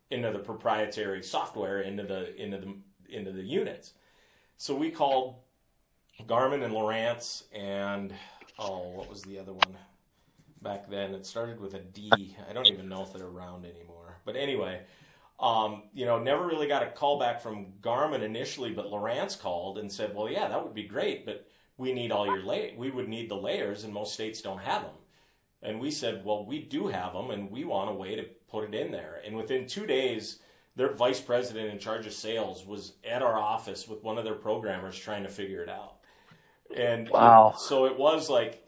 into 0.10 0.32
the 0.32 0.40
proprietary 0.40 1.22
software 1.22 1.82
into 1.82 2.04
the 2.04 2.36
into 2.42 2.58
the 2.58 2.76
into 3.08 3.32
the 3.32 3.44
units. 3.44 3.94
So 4.58 4.76
we 4.76 4.90
called 4.90 5.36
Garmin 6.24 6.64
and 6.64 6.74
Lowrance 6.74 7.44
and 7.54 8.14
oh, 8.58 8.90
what 8.90 9.10
was 9.10 9.22
the 9.22 9.38
other 9.38 9.54
one? 9.54 9.78
Back 10.62 10.90
then, 10.90 11.14
it 11.14 11.26
started 11.26 11.60
with 11.60 11.76
a 11.76 11.80
D. 11.80 12.36
I 12.50 12.54
don't 12.54 12.68
even 12.68 12.90
know 12.90 13.04
if 13.04 13.14
they're 13.14 13.28
around 13.28 13.66
anymore. 13.66 14.05
But 14.26 14.36
anyway, 14.36 14.82
um, 15.40 15.84
you 15.94 16.06
know, 16.06 16.20
never 16.20 16.46
really 16.48 16.68
got 16.68 16.84
a 16.84 16.92
call 16.92 17.20
back 17.20 17.42
from 17.42 17.74
Garmin 17.82 18.22
initially, 18.22 18.72
but 18.72 18.88
Lowrance 18.92 19.40
called 19.40 19.78
and 19.78 19.92
said, 19.92 20.16
"Well, 20.16 20.30
yeah, 20.30 20.48
that 20.48 20.64
would 20.64 20.74
be 20.74 20.84
great, 20.84 21.26
but 21.26 21.48
we 21.78 21.94
need 21.94 22.12
all 22.12 22.26
your 22.28 22.44
lay. 22.44 22.74
We 22.78 22.92
would 22.92 23.10
need 23.10 23.30
the 23.30 23.36
layers, 23.36 23.84
and 23.84 23.94
most 23.94 24.14
states 24.14 24.42
don't 24.42 24.60
have 24.60 24.84
them." 24.84 24.96
And 25.62 25.80
we 25.80 25.92
said, 25.92 26.26
"Well, 26.26 26.46
we 26.46 26.60
do 26.60 26.88
have 26.88 27.14
them, 27.14 27.32
and 27.32 27.52
we 27.52 27.64
want 27.66 27.90
a 27.90 27.94
way 27.94 28.16
to 28.16 28.24
put 28.50 28.66
it 28.66 28.76
in 28.76 28.92
there." 28.92 29.22
And 29.26 29.36
within 29.36 29.68
two 29.68 29.86
days, 29.86 30.40
their 30.76 30.94
vice 30.94 31.22
president 31.22 31.70
in 31.70 31.80
charge 31.80 32.06
of 32.06 32.14
sales 32.14 32.66
was 32.66 32.94
at 33.04 33.22
our 33.24 33.38
office 33.38 33.88
with 33.88 34.04
one 34.04 34.18
of 34.18 34.24
their 34.26 34.36
programmers 34.36 34.98
trying 34.98 35.24
to 35.24 35.30
figure 35.30 35.64
it 35.64 35.70
out. 35.70 35.96
And 36.76 37.10
Wow. 37.10 37.54
so 37.58 37.86
it 37.86 37.98
was 37.98 38.30
like 38.30 38.65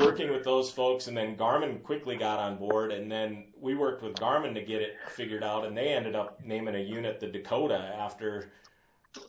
working 0.00 0.30
with 0.30 0.44
those 0.44 0.70
folks, 0.70 1.06
and 1.06 1.16
then 1.16 1.36
Garmin 1.36 1.82
quickly 1.82 2.16
got 2.16 2.38
on 2.38 2.56
board, 2.56 2.92
and 2.92 3.10
then 3.10 3.44
we 3.60 3.74
worked 3.74 4.02
with 4.02 4.14
Garmin 4.14 4.54
to 4.54 4.62
get 4.62 4.82
it 4.82 4.96
figured 5.08 5.44
out, 5.44 5.64
and 5.64 5.76
they 5.76 5.88
ended 5.88 6.14
up 6.14 6.40
naming 6.44 6.74
a 6.74 6.80
unit 6.80 7.20
the 7.20 7.28
Dakota 7.28 7.94
after 7.98 8.50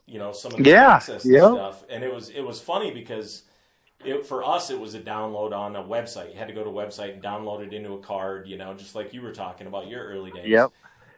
you 0.05 0.19
know 0.19 0.31
some 0.31 0.51
of 0.53 0.63
the 0.63 0.69
Yeah, 0.69 0.95
access 0.95 1.25
and 1.25 1.37
stuff. 1.37 1.83
And 1.89 2.03
it 2.03 2.13
was 2.13 2.29
it 2.29 2.41
was 2.41 2.59
funny 2.59 2.91
because 2.91 3.43
it 4.03 4.25
for 4.25 4.43
us 4.43 4.69
it 4.69 4.79
was 4.79 4.95
a 4.95 4.99
download 4.99 5.53
on 5.53 5.75
a 5.75 5.83
website. 5.83 6.33
You 6.33 6.39
had 6.39 6.47
to 6.47 6.53
go 6.53 6.63
to 6.63 6.69
a 6.69 6.73
website 6.73 7.13
and 7.13 7.23
download 7.23 7.65
it 7.65 7.73
into 7.73 7.93
a 7.93 7.99
card, 7.99 8.47
you 8.47 8.57
know, 8.57 8.73
just 8.73 8.95
like 8.95 9.13
you 9.13 9.21
were 9.21 9.33
talking 9.33 9.67
about 9.67 9.87
your 9.87 10.03
early 10.05 10.31
days. 10.31 10.47
Yep. 10.47 10.71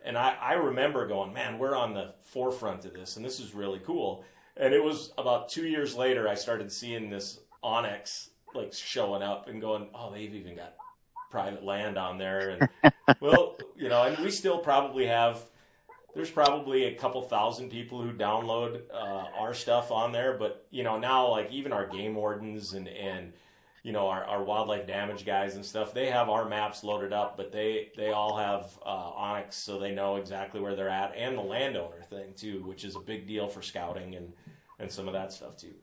And 0.04 0.18
I, 0.18 0.36
I 0.42 0.54
remember 0.54 1.06
going, 1.08 1.34
man, 1.34 1.60
we're 1.60 1.76
on 1.76 1.94
the 1.94 2.14
forefront 2.22 2.86
of 2.86 2.94
this, 2.94 3.18
and 3.18 3.26
this 3.26 3.40
is 3.40 3.54
really 3.54 3.80
cool. 3.80 4.24
And 4.56 4.74
it 4.74 4.84
was 4.84 5.12
about 5.18 5.50
two 5.50 5.68
years 5.68 5.96
later, 5.96 6.28
I 6.28 6.36
started 6.36 6.72
seeing 6.72 7.10
this 7.10 7.40
onX 7.64 8.30
like 8.54 8.74
showing 8.74 9.22
up 9.22 9.48
and 9.48 9.62
going, 9.62 9.88
oh, 9.94 10.12
they've 10.12 10.34
even 10.34 10.56
got 10.56 10.76
private 11.30 11.64
land 11.64 11.98
on 11.98 12.18
there. 12.18 12.50
And 12.84 12.94
well, 13.20 13.58
you 13.76 13.90
know, 13.90 14.04
and 14.04 14.18
we 14.24 14.32
still 14.32 14.60
probably 14.60 15.08
have. 15.08 15.44
There's 16.16 16.32
probably 16.32 16.86
a 16.86 16.96
couple 16.96 17.22
thousand 17.22 17.70
people 17.70 18.02
who 18.02 18.12
download 18.12 18.82
uh, 18.92 19.26
our 19.38 19.54
stuff 19.54 19.92
on 19.92 20.12
there, 20.12 20.34
but 20.34 20.66
you 20.72 20.84
know 20.84 20.98
now 20.98 21.30
like 21.30 21.52
even 21.52 21.72
our 21.72 21.86
game 21.86 22.16
wardens 22.16 22.74
and 22.74 22.88
and 22.88 23.32
you 23.84 23.92
know 23.92 24.08
our, 24.08 24.24
our 24.24 24.44
wildlife 24.44 24.88
damage 24.88 25.26
guys 25.26 25.56
and 25.56 25.66
stuff 25.66 25.94
they 25.94 26.08
have 26.08 26.30
our 26.30 26.48
maps 26.48 26.84
loaded 26.84 27.14
up 27.14 27.38
but 27.38 27.52
they 27.52 27.90
they 27.96 28.12
all 28.12 28.38
have 28.38 28.78
uh, 28.86 29.12
onX 29.12 29.54
so 29.54 29.80
they 29.80 29.92
know 29.92 30.18
exactly 30.18 30.60
where 30.60 30.76
they're 30.76 30.90
at 30.90 31.16
and 31.16 31.38
the 31.38 31.42
landowner 31.42 32.02
thing 32.10 32.34
too 32.36 32.64
which 32.66 32.84
is 32.84 32.96
a 32.96 33.00
big 33.00 33.28
deal 33.28 33.48
for 33.48 33.62
scouting 33.62 34.16
and 34.16 34.34
and 34.80 34.92
some 34.92 35.08
of 35.08 35.14
that 35.14 35.32
stuff 35.32 35.58
too 35.58 35.74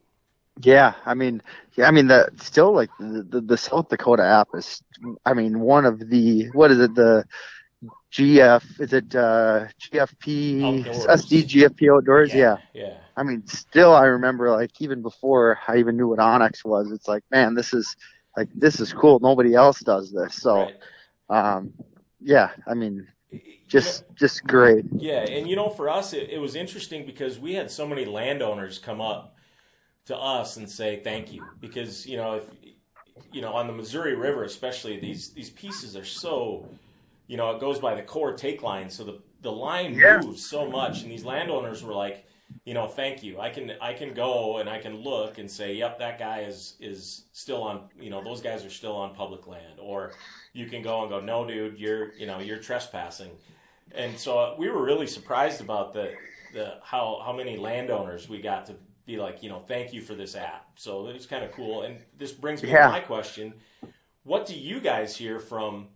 Yeah, 0.62 0.94
I 1.04 1.14
mean, 1.14 1.42
yeah, 1.74 1.86
I 1.86 1.90
mean, 1.90 2.06
the 2.06 2.30
still 2.36 2.72
like 2.72 2.90
the, 2.98 3.22
the 3.28 3.40
the 3.42 3.58
South 3.58 3.88
Dakota 3.90 4.22
app 4.24 4.48
is, 4.54 4.82
I 5.26 5.34
mean, 5.34 5.60
one 5.60 5.84
of 5.84 6.08
the 6.08 6.48
what 6.52 6.70
is 6.70 6.80
it 6.80 6.94
the 6.94 7.24
GF. 8.12 8.80
Is 8.80 8.92
it 8.92 9.14
uh, 9.14 9.66
GFP 9.80 10.64
Outdoors. 10.64 11.06
SD 11.06 11.44
GFP 11.44 11.94
Outdoors? 11.94 12.34
Yeah. 12.34 12.56
Yeah. 12.72 12.94
I 13.16 13.22
mean, 13.22 13.46
still, 13.46 13.94
I 13.94 14.06
remember 14.06 14.50
like 14.50 14.70
even 14.80 15.02
before 15.02 15.58
I 15.68 15.76
even 15.76 15.96
knew 15.96 16.08
what 16.08 16.18
onX 16.18 16.64
was. 16.64 16.90
It's 16.90 17.08
like, 17.08 17.24
man, 17.30 17.54
this 17.54 17.74
is 17.74 17.94
like 18.36 18.48
this 18.54 18.80
is 18.80 18.92
cool. 18.92 19.18
Nobody 19.20 19.54
else 19.54 19.80
does 19.80 20.10
this. 20.12 20.34
So, 20.36 20.68
Right. 21.28 21.56
um, 21.56 21.72
yeah. 22.20 22.50
I 22.66 22.74
mean, 22.74 23.06
just 23.68 24.04
just 24.14 24.44
great. 24.44 24.84
Yeah, 24.96 25.20
and 25.20 25.48
you 25.48 25.56
know, 25.56 25.68
for 25.68 25.90
us, 25.90 26.12
it, 26.14 26.30
it 26.30 26.38
was 26.38 26.54
interesting 26.54 27.04
because 27.04 27.38
we 27.38 27.54
had 27.54 27.70
so 27.70 27.86
many 27.86 28.04
landowners 28.06 28.78
come 28.78 29.00
up 29.00 29.35
to 30.06 30.16
us 30.16 30.56
and 30.56 30.68
say 30.70 31.00
thank 31.02 31.32
you 31.32 31.48
because 31.60 32.06
you 32.06 32.16
know, 32.16 32.34
if 32.36 32.44
you 33.30 33.40
know, 33.40 33.52
on 33.52 33.66
the 33.66 33.72
Missouri 33.72 34.14
River, 34.14 34.44
especially 34.44 34.98
these 34.98 35.30
these 35.32 35.50
pieces 35.50 35.96
are 35.96 36.04
so, 36.04 36.66
you 37.26 37.36
know, 37.36 37.50
it 37.50 37.60
goes 37.60 37.78
by 37.78 37.94
the 37.94 38.02
Corps 38.02 38.32
take 38.34 38.62
line, 38.62 38.90
so 38.90 39.04
the 39.04 39.20
the 39.42 39.52
line 39.52 39.94
Yeah. 39.94 40.18
moves 40.18 40.44
so 40.46 40.68
much, 40.70 41.02
and 41.02 41.10
these 41.10 41.24
landowners 41.24 41.82
were 41.82 41.94
like, 41.94 42.24
you 42.64 42.74
know, 42.74 42.86
thank 42.88 43.22
you. 43.22 43.40
I 43.40 43.50
can 43.50 43.72
I 43.80 43.92
can 43.94 44.14
go 44.14 44.58
and 44.58 44.68
I 44.68 44.78
can 44.78 44.96
look 44.96 45.38
and 45.38 45.50
say, 45.50 45.74
yep, 45.74 45.98
that 45.98 46.18
guy 46.18 46.40
is 46.42 46.76
is 46.80 47.24
still 47.32 47.62
on. 47.62 47.88
You 47.98 48.10
know, 48.10 48.22
those 48.22 48.40
guys 48.40 48.64
are 48.64 48.70
still 48.70 48.96
on 48.96 49.14
public 49.14 49.46
land, 49.46 49.78
or 49.80 50.12
you 50.52 50.66
can 50.66 50.82
go 50.82 51.02
and 51.02 51.10
go, 51.10 51.20
no, 51.20 51.46
dude, 51.46 51.78
you're 51.78 52.14
you 52.16 52.26
know 52.26 52.38
you're 52.38 52.58
trespassing. 52.58 53.32
And 53.92 54.18
so 54.18 54.54
we 54.58 54.68
were 54.68 54.82
really 54.84 55.06
surprised 55.06 55.60
about 55.60 55.92
the 55.92 56.14
the 56.52 56.78
how 56.82 57.20
how 57.24 57.32
many 57.32 57.56
landowners 57.56 58.28
we 58.28 58.40
got 58.40 58.66
to 58.66 58.76
be 59.06 59.16
like, 59.16 59.42
you 59.42 59.48
know, 59.48 59.60
thank 59.60 59.92
you 59.92 60.02
for 60.02 60.14
this 60.14 60.34
app. 60.36 60.68
So 60.76 61.06
it's 61.08 61.26
kind 61.26 61.44
of 61.44 61.52
cool. 61.52 61.82
And 61.82 61.98
this 62.18 62.32
brings 62.32 62.62
me 62.62 62.70
Yeah. 62.70 62.86
to 62.86 62.92
my 62.92 63.00
question: 63.00 63.54
What 64.24 64.46
do 64.46 64.54
you 64.54 64.80
guys 64.80 65.16
hear 65.16 65.38
from 65.38 65.88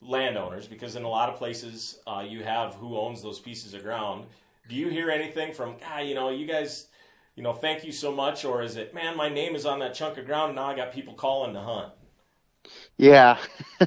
landowners? 0.00 0.66
Because 0.66 0.96
in 0.96 1.04
a 1.04 1.08
lot 1.08 1.28
of 1.28 1.36
places, 1.36 2.00
uh, 2.06 2.24
you 2.26 2.42
have 2.44 2.74
who 2.74 2.96
owns 2.98 3.22
those 3.22 3.38
pieces 3.40 3.74
of 3.74 3.82
ground. 3.82 4.26
Do 4.68 4.74
you 4.74 4.88
hear 4.88 5.10
anything 5.10 5.52
from, 5.54 5.76
ah, 5.86 6.00
you 6.00 6.14
know, 6.14 6.30
you 6.30 6.46
guys, 6.46 6.88
you 7.36 7.42
know, 7.42 7.52
thank 7.52 7.84
you 7.84 7.92
so 7.92 8.12
much, 8.12 8.44
or 8.44 8.62
is 8.62 8.76
it, 8.76 8.94
man, 8.94 9.16
my 9.16 9.28
name 9.28 9.54
is 9.56 9.64
on 9.66 9.78
that 9.80 9.94
chunk 9.94 10.18
of 10.18 10.26
ground, 10.26 10.50
and 10.50 10.56
now 10.56 10.66
I 10.66 10.76
got 10.76 10.92
people 10.92 11.14
calling 11.14 11.54
to 11.54 11.60
hunt? 11.60 11.92
Yeah. 12.96 13.38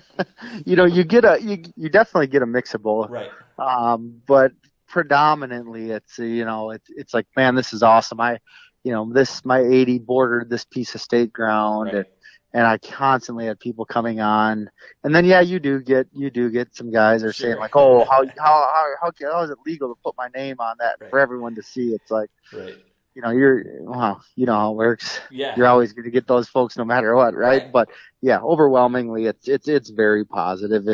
you 0.66 0.76
know, 0.76 0.86
you 0.86 1.04
get 1.04 1.26
a 1.26 1.42
you 1.42 1.64
you 1.76 1.90
definitely 1.90 2.28
get 2.28 2.42
a 2.42 2.46
mix 2.46 2.74
of 2.74 2.84
both. 2.84 3.10
Right. 3.10 3.32
Um, 3.58 4.22
but 4.26 4.54
predominantly 4.92 5.92
it's 5.92 6.20
you 6.20 6.46
know 6.46 6.72
it's 6.72 6.88
it's 6.90 7.14
like 7.14 7.26
man 7.36 7.56
this 7.56 7.74
is 7.74 7.82
awesome 7.82 8.20
i 8.20 8.38
you 8.84 8.92
know 8.92 9.12
this 9.14 9.44
my 9.46 9.60
80 9.60 10.00
bordered 10.00 10.50
this 10.50 10.66
piece 10.66 10.94
of 10.96 11.02
state 11.02 11.32
ground 11.32 11.88
Right. 11.94 11.96
and, 11.96 12.06
and 12.54 12.68
i 12.68 12.78
constantly 12.78 13.46
had 13.46 13.60
people 13.60 13.86
coming 13.86 14.20
on 14.20 14.70
and 15.04 15.16
then 15.16 15.26
yeah 15.26 15.40
you 15.42 15.60
do 15.60 15.82
get 15.82 16.08
you 16.14 16.30
do 16.30 16.50
get 16.50 16.76
some 16.76 16.92
guys 16.92 17.24
are 17.24 17.32
saying 17.34 17.58
like 17.58 17.76
oh 17.76 18.06
how 18.06 18.24
how 18.38 18.54
how 18.74 18.86
how, 19.02 19.12
how 19.32 19.42
is 19.44 19.50
it 19.50 19.58
legal 19.66 19.88
to 19.90 20.00
put 20.04 20.16
my 20.18 20.28
name 20.36 20.58
on 20.60 20.76
that 20.80 20.96
Right. 21.00 21.10
for 21.10 21.20
everyone 21.20 21.56
to 21.56 21.64
see 21.64 21.90
it's 21.94 22.12
like 22.12 22.30
Right. 22.54 22.74
you 23.16 23.22
know 23.22 23.32
you're 23.32 23.64
well 23.84 24.22
you 24.36 24.46
know 24.46 24.54
how 24.54 24.72
it 24.72 24.76
works 24.76 25.20
Yeah. 25.32 25.54
you're 25.56 25.68
always 25.68 25.94
going 25.94 26.06
to 26.06 26.12
get 26.12 26.28
those 26.28 26.50
folks 26.50 26.78
no 26.78 26.84
matter 26.86 27.16
what 27.16 27.34
right, 27.36 27.62
Right. 27.64 27.72
but 27.72 27.90
yeah 28.22 28.40
overwhelmingly 28.40 29.26
it's 29.26 29.48
it's 29.48 29.68
it's 29.70 29.90
very 29.90 30.26
positive 30.26 30.86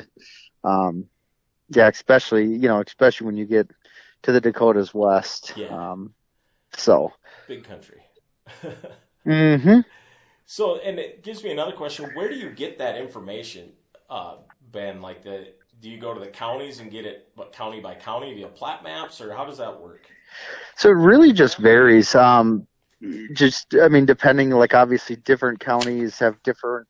um 0.63 1.05
yeah 1.69 1.87
especially 1.87 2.45
you 2.45 2.67
know 2.67 2.81
especially 2.85 3.25
when 3.25 3.37
you 3.37 3.45
get 3.45 3.69
to 4.23 4.31
the 4.31 4.41
dakotas 4.41 4.93
west 4.93 5.53
Yeah. 5.55 5.67
um 5.67 6.13
so 6.75 7.13
Big 7.47 7.63
country. 7.63 8.01
mhm 9.25 9.85
So, 10.45 10.79
and 10.79 10.97
it 10.99 11.23
gives 11.23 11.43
me 11.43 11.51
another 11.51 11.73
question: 11.73 12.05
Where 12.13 12.29
do 12.29 12.35
you 12.35 12.49
get 12.49 12.77
that 12.79 12.97
information, 12.97 13.73
uh, 14.09 14.37
Ben? 14.71 15.01
Like, 15.01 15.23
the 15.23 15.53
do 15.79 15.89
you 15.89 15.97
go 15.97 16.13
to 16.13 16.19
the 16.19 16.27
counties 16.27 16.79
and 16.79 16.89
get 16.89 17.05
it, 17.05 17.29
what 17.35 17.51
county 17.53 17.79
by 17.79 17.95
county 17.95 18.33
via 18.33 18.47
plat 18.47 18.83
maps, 18.83 19.21
or 19.21 19.33
how 19.33 19.45
does 19.45 19.57
that 19.57 19.81
work? 19.81 20.09
so 20.75 20.89
it 20.89 20.93
really 20.93 21.31
just 21.33 21.57
varies 21.57 22.13
um 22.15 22.67
just 23.33 23.75
i 23.81 23.87
mean 23.87 24.05
depending 24.05 24.49
like 24.51 24.73
obviously 24.73 25.15
different 25.15 25.59
counties 25.59 26.19
have 26.19 26.41
different 26.43 26.87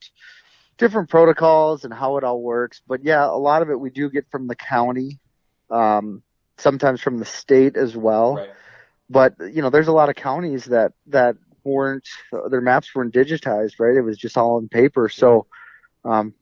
different 0.78 1.10
protocols 1.10 1.84
and 1.84 1.94
how 1.94 2.18
it 2.18 2.24
all 2.24 2.42
works 2.42 2.82
but 2.88 3.04
yeah 3.04 3.26
a 3.26 3.32
lot 3.50 3.62
of 3.62 3.70
it 3.70 3.80
we 3.80 3.90
do 3.90 4.10
get 4.10 4.26
from 4.32 4.48
the 4.48 4.56
county 4.56 5.20
um 5.70 6.22
sometimes 6.58 7.02
from 7.02 7.18
the 7.18 7.26
state 7.26 7.76
as 7.78 7.96
well 7.96 8.36
Right. 8.36 8.50
but 9.10 9.34
you 9.54 9.62
know 9.62 9.70
there's 9.70 9.88
a 9.88 9.94
lot 9.94 10.10
of 10.10 10.16
counties 10.16 10.66
that 10.66 10.94
that 11.08 11.36
weren't 11.64 12.08
their 12.50 12.62
maps 12.62 12.94
weren't 12.96 13.14
digitized 13.14 13.80
right 13.80 13.96
it 13.96 14.02
was 14.02 14.18
just 14.18 14.38
all 14.38 14.58
on 14.58 14.68
paper 14.70 15.10
so 15.10 15.46
um 16.06 16.34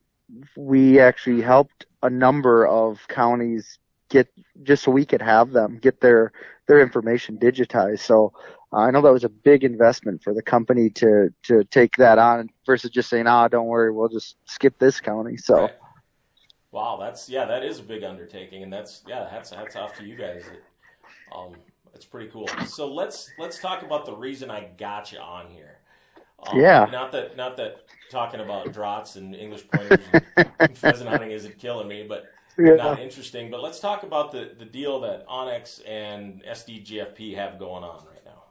we 0.56 1.00
actually 1.00 1.42
helped 1.42 1.86
a 2.04 2.10
number 2.10 2.66
of 2.68 3.08
counties 3.08 3.80
get 4.10 4.28
just 4.64 4.84
so 4.84 4.92
we 4.92 5.06
could 5.06 5.22
have 5.22 5.52
them 5.52 5.78
get 5.82 6.00
their 6.02 6.32
their 6.68 6.82
information 6.82 7.38
digitized 7.38 8.00
so 8.00 8.32
uh, 8.74 8.80
I 8.80 8.92
know 8.92 9.02
that 9.02 9.14
was 9.14 9.24
a 9.24 9.30
big 9.30 9.64
investment 9.64 10.22
for 10.24 10.34
the 10.34 10.42
company 10.42 10.90
to 10.92 11.30
to 11.44 11.64
take 11.66 11.96
that 11.98 12.18
on 12.18 12.50
versus 12.66 12.90
just 12.92 13.10
saying, 13.10 13.28
"Ah, 13.28 13.48
don't 13.48 13.68
worry, 13.68 13.92
we'll 13.92 14.10
just 14.10 14.36
skip 14.46 14.78
this 14.80 15.00
county." 15.00 15.38
So 15.38 15.56
Right. 15.62 15.72
Wow, 16.76 16.98
that's 17.00 17.30
yeah, 17.30 17.46
that 17.46 17.64
is 17.64 17.80
a 17.80 17.84
big 17.84 18.04
undertaking, 18.04 18.62
and 18.62 18.74
that's 18.74 19.02
yeah, 19.08 19.30
hats 19.30 19.50
hats 19.50 19.78
off 19.78 19.98
to 19.98 20.04
you 20.04 20.18
guys. 20.18 20.44
Um, 21.34 21.54
that's 21.94 22.04
pretty 22.04 22.30
cool. 22.30 22.50
So 22.68 22.94
let's 22.94 23.32
let's 23.40 23.60
talk 23.60 23.82
about 23.82 24.06
the 24.06 24.14
reason 24.14 24.52
I 24.52 24.68
got 24.78 25.14
you 25.14 25.20
on 25.20 25.48
here. 25.48 25.78
Um, 26.46 26.60
Yeah. 26.60 26.86
Not 26.92 27.14
that 27.14 27.38
not 27.38 27.56
that 27.56 27.86
talking 28.12 28.42
about 28.42 28.74
drahts 28.74 29.16
and 29.16 29.34
English 29.34 29.66
pointers 29.70 30.06
and 30.60 30.78
pheasant 30.78 31.10
hunting 31.10 31.32
isn't 31.32 31.58
killing 31.60 31.88
me, 31.88 32.06
but 32.10 32.26
not 32.58 33.00
interesting. 33.00 33.50
But 33.50 33.64
let's 33.64 33.80
talk 33.80 34.04
about 34.04 34.34
the 34.34 34.52
the 34.60 34.66
deal 34.66 35.00
that 35.00 35.26
onX 35.30 35.80
and 35.88 36.44
SDGFP 36.44 37.38
have 37.38 37.58
going 37.58 37.86
on 37.86 38.04
right 38.06 38.26
now. 38.26 38.44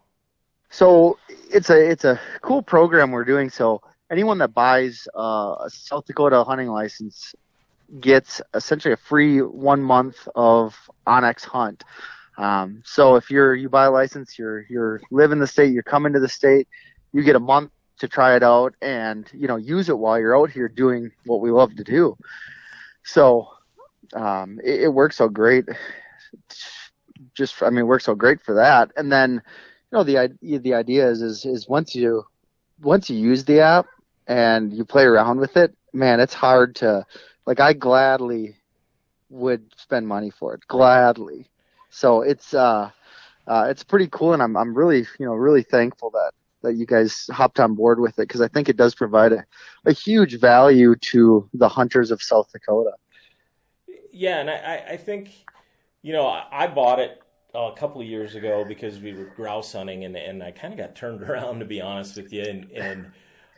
So 0.70 1.18
it's 1.50 1.68
a 1.68 1.90
it's 1.90 2.06
a 2.06 2.18
cool 2.40 2.62
program 2.62 3.10
we're 3.10 3.26
doing. 3.26 3.50
So 3.50 3.82
anyone 4.10 4.38
that 4.38 4.54
buys 4.54 5.06
uh, 5.14 5.56
a 5.60 5.68
South 5.68 6.06
Dakota 6.06 6.42
hunting 6.42 6.68
license 6.68 7.34
gets 8.00 8.40
essentially 8.54 8.92
a 8.92 8.96
free 8.98 9.40
one 9.40 9.82
month 9.82 10.28
of 10.34 10.76
onX 11.06 11.44
Hunt. 11.44 11.84
Um, 12.36 12.82
so 12.84 13.16
if 13.16 13.30
you're 13.30 13.54
you 13.54 13.68
buy 13.68 13.84
a 13.84 13.90
license, 13.90 14.38
you're 14.38 14.66
you're 14.68 15.00
live 15.10 15.32
in 15.32 15.38
the 15.38 15.46
state, 15.46 15.72
you're 15.72 15.82
coming 15.82 16.12
to 16.14 16.20
the 16.20 16.28
state, 16.28 16.68
you 17.12 17.22
get 17.22 17.36
a 17.36 17.40
month 17.40 17.70
to 17.98 18.08
try 18.08 18.34
it 18.34 18.42
out 18.42 18.74
and 18.82 19.30
you 19.32 19.46
know 19.46 19.56
use 19.56 19.88
it 19.88 19.96
while 19.96 20.18
you're 20.18 20.36
out 20.36 20.50
here 20.50 20.68
doing 20.68 21.10
what 21.26 21.40
we 21.40 21.50
love 21.50 21.74
to 21.76 21.84
do. 21.84 22.16
So 23.04 23.48
um, 24.14 24.60
it, 24.64 24.82
it 24.82 24.88
works 24.88 25.20
out 25.20 25.32
great. 25.32 25.66
Just 27.34 27.62
I 27.62 27.70
mean, 27.70 27.80
it 27.80 27.86
works 27.86 28.08
out 28.08 28.18
great 28.18 28.42
for 28.42 28.54
that. 28.54 28.90
And 28.96 29.12
then 29.12 29.34
you 29.34 29.98
know 29.98 30.02
the 30.02 30.36
the 30.40 30.74
idea 30.74 31.08
is 31.08 31.22
is 31.22 31.44
is 31.44 31.68
once 31.68 31.94
you 31.94 32.24
once 32.80 33.08
you 33.08 33.16
use 33.16 33.44
the 33.44 33.60
app 33.60 33.86
and 34.26 34.72
you 34.72 34.84
play 34.84 35.04
around 35.04 35.38
with 35.38 35.56
it, 35.56 35.74
man, 35.92 36.18
it's 36.18 36.34
hard 36.34 36.74
to 36.76 37.06
like 37.46 37.60
I 37.60 37.72
gladly 37.72 38.56
would 39.30 39.72
spend 39.76 40.06
money 40.06 40.30
for 40.30 40.54
it 40.54 40.66
gladly. 40.68 41.50
So 41.90 42.22
it's 42.22 42.54
uh 42.54 42.90
uh 43.46 43.66
it's 43.68 43.84
pretty 43.84 44.08
cool 44.10 44.32
and 44.32 44.42
I'm 44.42 44.56
I'm 44.56 44.74
really 44.74 45.06
you 45.18 45.26
know 45.26 45.34
really 45.34 45.62
thankful 45.62 46.10
that 46.10 46.32
that 46.64 46.74
you 46.74 46.86
guys 46.86 47.28
hopped 47.30 47.60
on 47.60 47.74
board 47.74 48.00
with 48.00 48.18
it 48.18 48.26
because 48.26 48.40
I 48.40 48.48
think 48.48 48.68
it 48.68 48.76
does 48.76 48.94
provide 48.94 49.32
a, 49.32 49.44
a 49.84 49.92
huge 49.92 50.40
value 50.40 50.96
to 51.12 51.48
the 51.54 51.68
hunters 51.68 52.10
of 52.10 52.20
South 52.22 52.50
Dakota. 52.52 52.92
Yeah, 54.10 54.38
and 54.38 54.50
I, 54.50 54.84
I- 54.92 54.96
think, 54.96 55.30
you 56.02 56.12
know, 56.12 56.26
I, 56.26 56.66
bought 56.66 57.00
it 57.00 57.22
a 57.54 57.72
couple 57.76 58.00
of 58.00 58.06
years 58.06 58.34
ago 58.34 58.64
because 58.64 58.98
we 58.98 59.12
were 59.12 59.24
grouse 59.24 59.72
hunting, 59.72 60.04
and, 60.04 60.16
and 60.16 60.42
I 60.42 60.50
kind 60.50 60.72
of 60.72 60.78
got 60.78 60.96
turned 60.96 61.22
around 61.28 61.60
to 61.60 61.64
be 61.64 61.80
honest 61.80 62.16
with 62.16 62.32
you, 62.32 62.42
and 62.42 62.70
and 62.72 63.06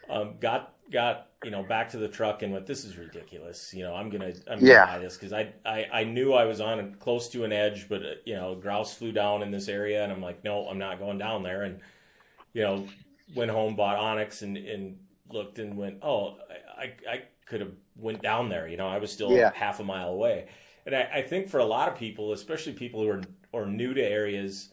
um, 0.08 0.34
got 0.40 0.74
got 0.90 1.28
you 1.42 1.50
know 1.50 1.62
back 1.62 1.90
to 1.90 1.98
the 1.98 2.08
truck 2.08 2.42
and 2.42 2.52
went, 2.52 2.66
this 2.66 2.84
is 2.84 2.96
ridiculous. 2.98 3.72
You 3.74 3.84
know, 3.84 3.94
I'm 3.94 4.10
gonna 4.10 4.32
I'm 4.48 4.62
gonna 4.62 4.74
Yeah. 4.74 4.78
buy 4.78 4.98
this 4.98 5.16
because 5.16 5.32
I, 5.32 5.52
I 5.64 5.86
I 5.92 6.04
knew 6.04 6.32
I 6.32 6.44
was 6.44 6.60
on 6.60 6.94
close 6.96 7.28
to 7.30 7.44
an 7.44 7.52
edge, 7.52 7.88
but 7.88 8.02
uh, 8.02 8.10
you 8.24 8.34
know, 8.34 8.54
grouse 8.54 8.94
flew 8.94 9.12
down 9.12 9.42
in 9.42 9.50
this 9.50 9.68
area, 9.68 10.02
and 10.02 10.12
I'm 10.12 10.22
like, 10.22 10.44
no, 10.44 10.68
I'm 10.68 10.78
not 10.78 10.98
going 10.98 11.18
down 11.18 11.42
there, 11.42 11.62
and 11.62 11.80
you 12.52 12.62
know, 12.62 12.90
went 13.34 13.50
home, 13.50 13.76
bought 13.76 13.98
onX, 13.98 14.42
and 14.42 14.56
and 14.56 14.98
looked 15.30 15.58
and 15.58 15.76
went, 15.76 15.98
oh, 16.02 16.38
I 16.78 16.82
I, 16.82 17.12
I 17.12 17.22
could 17.46 17.60
have 17.60 17.72
went 17.96 18.22
down 18.22 18.48
there. 18.48 18.68
You 18.68 18.76
know, 18.76 18.88
I 18.88 18.98
was 18.98 19.12
still 19.12 19.34
Yeah. 19.34 19.50
half 19.52 19.80
a 19.80 19.84
mile 19.84 20.10
away. 20.10 20.48
And 20.84 20.94
I, 20.94 21.02
I 21.16 21.22
think 21.22 21.48
for 21.48 21.58
a 21.58 21.64
lot 21.64 21.88
of 21.88 21.96
people, 21.98 22.32
especially 22.32 22.72
people 22.72 23.02
who 23.02 23.08
are 23.08 23.22
are 23.54 23.66
new 23.66 23.94
to 23.94 24.02
areas, 24.02 24.70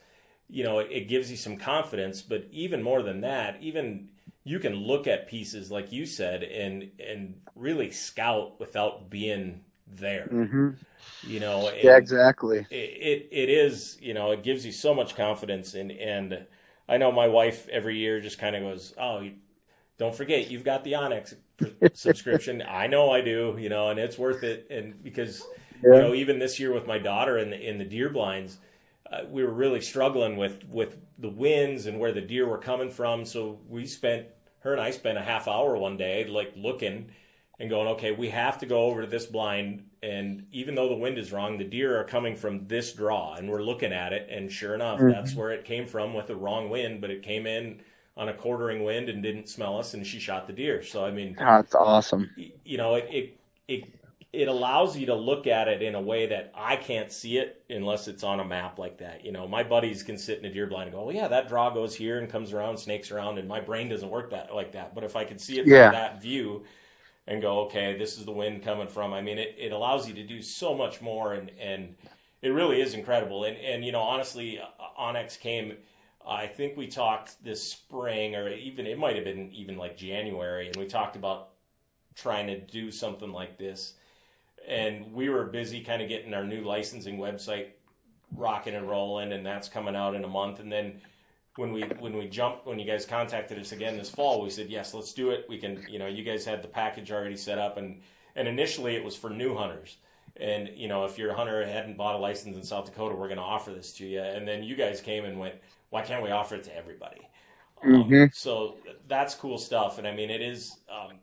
you 0.49 0.63
know, 0.63 0.79
it, 0.79 0.89
it 0.91 1.07
gives 1.07 1.31
you 1.31 1.37
some 1.37 1.57
confidence. 1.57 2.21
But 2.21 2.47
even 2.51 2.83
more 2.83 3.01
than 3.01 3.21
that, 3.21 3.57
even 3.61 4.09
you 4.43 4.59
can 4.59 4.75
look 4.75 5.07
at 5.07 5.27
pieces 5.27 5.71
like 5.71 5.91
you 5.91 6.05
said 6.05 6.43
and 6.43 6.91
and 6.99 7.35
really 7.55 7.91
scout 7.91 8.59
without 8.59 9.09
being 9.09 9.61
there. 9.87 10.31
hmm 10.31 10.75
You 11.21 11.39
know, 11.39 11.69
Yeah, 11.81 11.97
exactly. 11.97 12.67
it, 12.69 12.75
it 12.75 13.29
it 13.31 13.49
is 13.49 13.97
you 14.01 14.13
know 14.13 14.31
it 14.31 14.43
gives 14.43 14.65
you 14.65 14.71
so 14.71 14.93
much 14.93 15.15
confidence 15.15 15.73
and 15.73 15.91
and 15.91 16.45
I 16.87 16.97
know 16.97 17.11
my 17.11 17.27
wife 17.27 17.67
every 17.69 17.97
year 17.97 18.19
just 18.21 18.39
kind 18.39 18.55
of 18.55 18.63
goes 18.63 18.93
oh 18.97 19.29
don't 19.97 20.15
forget 20.15 20.47
you've 20.49 20.63
got 20.63 20.83
the 20.83 20.93
onX 20.93 21.35
subscription 21.93 22.63
I 22.67 22.87
know 22.87 23.11
I 23.11 23.21
do 23.21 23.55
you 23.59 23.69
know 23.69 23.89
and 23.89 23.99
it's 23.99 24.17
worth 24.17 24.43
it 24.43 24.67
and 24.69 25.01
because 25.03 25.47
you 25.91 25.99
know, 25.99 26.15
even 26.15 26.39
this 26.39 26.59
year 26.59 26.73
with 26.73 26.87
my 26.87 26.97
daughter 26.97 27.37
in 27.37 27.51
the 27.51 27.69
in 27.69 27.77
the 27.77 27.85
deer 27.85 28.09
blinds, 28.09 28.57
we 29.29 29.43
were 29.43 29.53
really 29.53 29.81
struggling 29.81 30.37
with 30.37 30.63
with 30.69 30.97
the 31.17 31.29
winds 31.29 31.85
and 31.85 31.99
where 31.99 32.11
the 32.11 32.21
deer 32.21 32.47
were 32.47 32.57
coming 32.57 32.89
from. 32.89 33.25
So 33.25 33.59
we 33.67 33.85
spent 33.85 34.27
her 34.59 34.71
and 34.71 34.81
I 34.81 34.91
spent 34.91 35.17
a 35.17 35.21
half 35.21 35.47
hour 35.47 35.77
one 35.77 35.97
day 35.97 36.25
like 36.25 36.53
looking 36.55 37.11
and 37.59 37.69
going, 37.69 37.87
okay, 37.89 38.11
we 38.11 38.29
have 38.29 38.57
to 38.59 38.65
go 38.65 38.81
over 38.81 39.01
to 39.01 39.07
this 39.07 39.25
blind. 39.25 39.85
And 40.01 40.47
even 40.51 40.75
though 40.75 40.89
the 40.89 40.95
wind 40.95 41.17
is 41.17 41.31
wrong, 41.31 41.57
the 41.57 41.63
deer 41.63 41.99
are 41.99 42.03
coming 42.03 42.35
from 42.35 42.67
this 42.67 42.93
draw, 42.93 43.35
and 43.35 43.49
we're 43.49 43.61
looking 43.61 43.93
at 43.93 44.11
it. 44.11 44.27
And 44.29 44.51
sure 44.51 44.75
enough, 44.75 44.99
mm-hmm. 44.99 45.11
that's 45.11 45.33
where 45.33 45.51
it 45.51 45.63
came 45.63 45.87
from 45.87 46.13
with 46.13 46.27
the 46.27 46.35
wrong 46.35 46.69
wind, 46.69 46.99
but 46.99 47.09
it 47.09 47.23
came 47.23 47.47
in 47.47 47.81
on 48.17 48.27
a 48.27 48.33
quartering 48.33 48.83
wind 48.83 49.07
and 49.07 49.23
didn't 49.23 49.47
smell 49.47 49.79
us, 49.79 49.93
and 49.93 50.05
she 50.05 50.19
shot 50.19 50.47
the 50.47 50.53
deer. 50.53 50.83
So 50.83 51.05
I 51.05 51.11
mean, 51.11 51.35
that's 51.37 51.73
awesome. 51.73 52.29
You 52.65 52.77
know, 52.77 52.95
it 52.95 53.07
it 53.09 53.39
it 53.67 54.02
it 54.33 54.47
allows 54.47 54.97
you 54.97 55.05
to 55.05 55.15
look 55.15 55.45
at 55.45 55.67
it 55.67 55.83
in 55.83 55.93
a 55.93 56.01
way 56.01 56.25
that 56.25 56.51
I 56.55 56.75
can't 56.75 57.11
see 57.11 57.37
it 57.37 57.63
unless 57.69 58.07
it's 58.07 58.23
on 58.23 58.39
a 58.39 58.45
map 58.45 58.79
like 58.79 58.97
that. 58.97 59.23
You 59.23 59.31
know, 59.31 59.47
my 59.47 59.63
buddies 59.63 60.01
can 60.01 60.17
sit 60.17 60.39
in 60.39 60.45
a 60.45 60.51
deer 60.51 60.65
blind 60.65 60.87
and 60.87 60.93
go, 60.93 61.05
"Well, 61.05 61.15
yeah, 61.15 61.27
that 61.27 61.47
draw 61.47 61.69
goes 61.69 61.93
here 61.95 62.17
and 62.17 62.27
comes 62.27 62.51
around, 62.51 62.77
snakes 62.77 63.11
around," 63.11 63.37
and 63.37 63.47
my 63.47 63.61
brain 63.61 63.89
doesn't 63.89 64.09
work 64.09 64.31
that 64.31 64.53
like 64.53 64.71
that. 64.71 64.95
But 64.95 65.03
if 65.03 65.15
I 65.15 65.23
could 65.23 65.39
see 65.39 65.59
it 65.59 65.67
yeah. 65.67 65.85
from 65.85 65.93
that 65.93 66.21
view 66.21 66.63
and 67.27 67.43
go, 67.43 67.59
"Okay, 67.65 67.95
this 67.95 68.17
is 68.17 68.25
the 68.25 68.31
wind 68.31 68.63
coming 68.63 68.87
from," 68.87 69.13
I 69.13 69.21
mean, 69.21 69.37
it, 69.37 69.55
it 69.57 69.71
allows 69.71 70.07
you 70.07 70.15
to 70.15 70.23
do 70.23 70.41
so 70.41 70.73
much 70.73 70.99
more, 70.99 71.33
and 71.33 71.51
and 71.59 71.95
it 72.41 72.49
really 72.49 72.81
is 72.81 72.95
incredible. 72.95 73.43
And 73.43 73.55
and 73.57 73.85
you 73.85 73.91
know, 73.91 74.01
honestly, 74.01 74.59
uh, 74.59 74.65
onX 74.99 75.39
came. 75.39 75.77
I 76.27 76.47
think 76.47 76.75
we 76.75 76.87
talked 76.87 77.43
this 77.43 77.61
spring, 77.61 78.35
or 78.35 78.49
even 78.49 78.87
it 78.87 78.97
might 78.97 79.15
have 79.15 79.25
been 79.25 79.51
even 79.51 79.77
like 79.77 79.95
January, 79.95 80.67
and 80.67 80.75
we 80.75 80.87
talked 80.87 81.15
about 81.15 81.49
trying 82.15 82.47
to 82.47 82.59
do 82.59 82.89
something 82.89 83.31
like 83.31 83.57
this 83.59 83.93
and 84.67 85.13
we 85.13 85.29
were 85.29 85.45
busy 85.45 85.81
kind 85.81 86.01
of 86.01 86.09
getting 86.09 86.33
our 86.33 86.43
new 86.43 86.63
licensing 86.63 87.17
website 87.17 87.67
rocking 88.35 88.75
and 88.75 88.89
rolling, 88.89 89.31
and 89.31 89.45
that's 89.45 89.69
coming 89.69 89.95
out 89.95 90.15
in 90.15 90.23
a 90.23 90.27
month. 90.27 90.59
And 90.59 90.71
then 90.71 91.01
when 91.55 91.71
we 91.71 91.83
when 91.99 92.17
we 92.17 92.27
jumped 92.27 92.65
when 92.65 92.79
you 92.79 92.85
guys 92.85 93.05
contacted 93.05 93.59
us 93.59 93.71
again 93.71 93.97
this 93.97 94.09
fall, 94.09 94.41
we 94.41 94.49
said 94.49 94.69
yes, 94.69 94.93
let's 94.93 95.13
do 95.13 95.31
it. 95.31 95.45
We 95.47 95.57
can, 95.57 95.85
you 95.89 95.99
know, 95.99 96.07
you 96.07 96.23
guys 96.23 96.45
had 96.45 96.61
the 96.61 96.67
package 96.67 97.11
already 97.11 97.37
set 97.37 97.57
up, 97.57 97.77
and 97.77 98.01
and 98.35 98.47
initially 98.47 98.95
it 98.95 99.03
was 99.03 99.15
for 99.15 99.29
new 99.29 99.55
hunters. 99.55 99.97
And 100.35 100.69
you 100.75 100.87
know, 100.87 101.05
if 101.05 101.17
you're 101.17 101.31
a 101.31 101.35
hunter 101.35 101.65
hadn't 101.65 101.97
bought 101.97 102.15
a 102.15 102.17
license 102.17 102.55
in 102.57 102.63
South 102.63 102.85
Dakota, 102.85 103.15
we're 103.15 103.27
going 103.27 103.37
to 103.37 103.43
offer 103.43 103.71
this 103.71 103.93
to 103.93 104.05
you. 104.05 104.21
And 104.21 104.47
then 104.47 104.63
you 104.63 104.75
guys 104.75 104.99
came 104.99 105.25
and 105.25 105.37
went, 105.37 105.55
why 105.89 106.01
can't 106.01 106.23
we 106.23 106.31
offer 106.31 106.55
it 106.55 106.63
to 106.63 106.75
everybody? 106.75 107.21
Mm-hmm. 107.85 108.23
Um, 108.23 108.29
so 108.33 108.77
that's 109.07 109.35
cool 109.35 109.59
stuff. 109.59 109.99
And 109.99 110.07
I 110.07 110.15
mean, 110.15 110.31
it 110.31 110.41
is. 110.41 110.79
Um, 110.89 111.19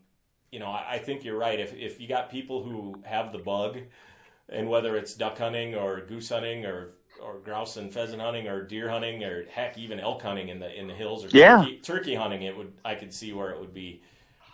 you 0.51 0.59
know, 0.59 0.67
I, 0.67 0.95
I 0.95 0.99
think 0.99 1.25
you're 1.25 1.39
right. 1.39 1.59
If 1.59 1.75
if 1.75 2.01
you 2.01 2.09
got 2.09 2.31
people 2.31 2.63
who 2.63 3.03
have 3.05 3.33
the 3.33 3.39
bug, 3.39 3.79
and 4.49 4.69
whether 4.69 4.97
it's 4.97 5.15
duck 5.15 5.39
hunting 5.39 5.75
or 5.75 6.01
goose 6.01 6.29
hunting 6.29 6.67
or 6.67 6.93
or 7.23 7.39
grouse 7.39 7.77
and 7.77 7.93
pheasant 7.93 8.23
hunting 8.23 8.49
or 8.49 8.63
deer 8.63 8.89
hunting 8.89 9.23
or 9.23 9.45
heck 9.45 9.77
even 9.77 10.01
elk 10.01 10.23
hunting 10.23 10.49
in 10.49 10.59
the 10.59 10.79
in 10.79 10.87
the 10.87 10.95
hills 10.95 11.25
or 11.25 11.29
yeah. 11.29 11.59
turkey, 11.59 11.81
turkey 11.83 12.15
hunting, 12.15 12.43
it 12.43 12.57
would 12.57 12.73
I 12.85 12.95
could 12.95 13.13
see 13.13 13.33
where 13.33 13.51
it 13.51 13.61
would 13.61 13.75
be 13.75 14.03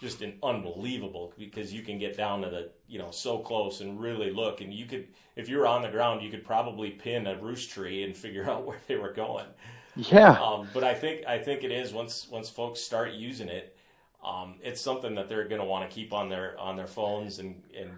just 0.00 0.22
an 0.22 0.34
unbelievable 0.42 1.32
because 1.38 1.72
you 1.72 1.82
can 1.82 1.98
get 1.98 2.16
down 2.16 2.42
to 2.42 2.50
the 2.50 2.70
you 2.88 2.98
know 2.98 3.10
so 3.10 3.38
close 3.38 3.80
and 3.80 4.00
really 4.00 4.30
look 4.30 4.60
and 4.60 4.72
you 4.72 4.86
could 4.86 5.06
if 5.36 5.48
you 5.48 5.58
were 5.58 5.66
on 5.66 5.82
the 5.82 5.88
ground 5.88 6.22
you 6.22 6.30
could 6.30 6.44
probably 6.44 6.90
pin 6.90 7.26
a 7.26 7.36
roost 7.38 7.70
tree 7.70 8.02
and 8.02 8.16
figure 8.24 8.48
out 8.48 8.64
where 8.64 8.78
they 8.88 8.96
were 8.96 9.12
going 9.12 9.46
yeah 9.96 10.32
um, 10.32 10.68
but 10.74 10.84
i 10.84 10.92
think 10.92 11.24
i 11.26 11.38
think 11.38 11.64
it 11.64 11.70
is 11.70 11.92
once 11.92 12.28
once 12.30 12.50
folks 12.50 12.80
start 12.80 13.12
using 13.12 13.48
it 13.48 13.75
um, 14.26 14.56
it's 14.60 14.80
something 14.80 15.14
that 15.14 15.28
they're 15.28 15.46
going 15.46 15.60
to 15.60 15.66
want 15.66 15.88
to 15.88 15.94
keep 15.94 16.12
on 16.12 16.28
their 16.28 16.58
on 16.58 16.76
their 16.76 16.88
phones 16.88 17.38
and 17.38 17.62
and 17.78 17.90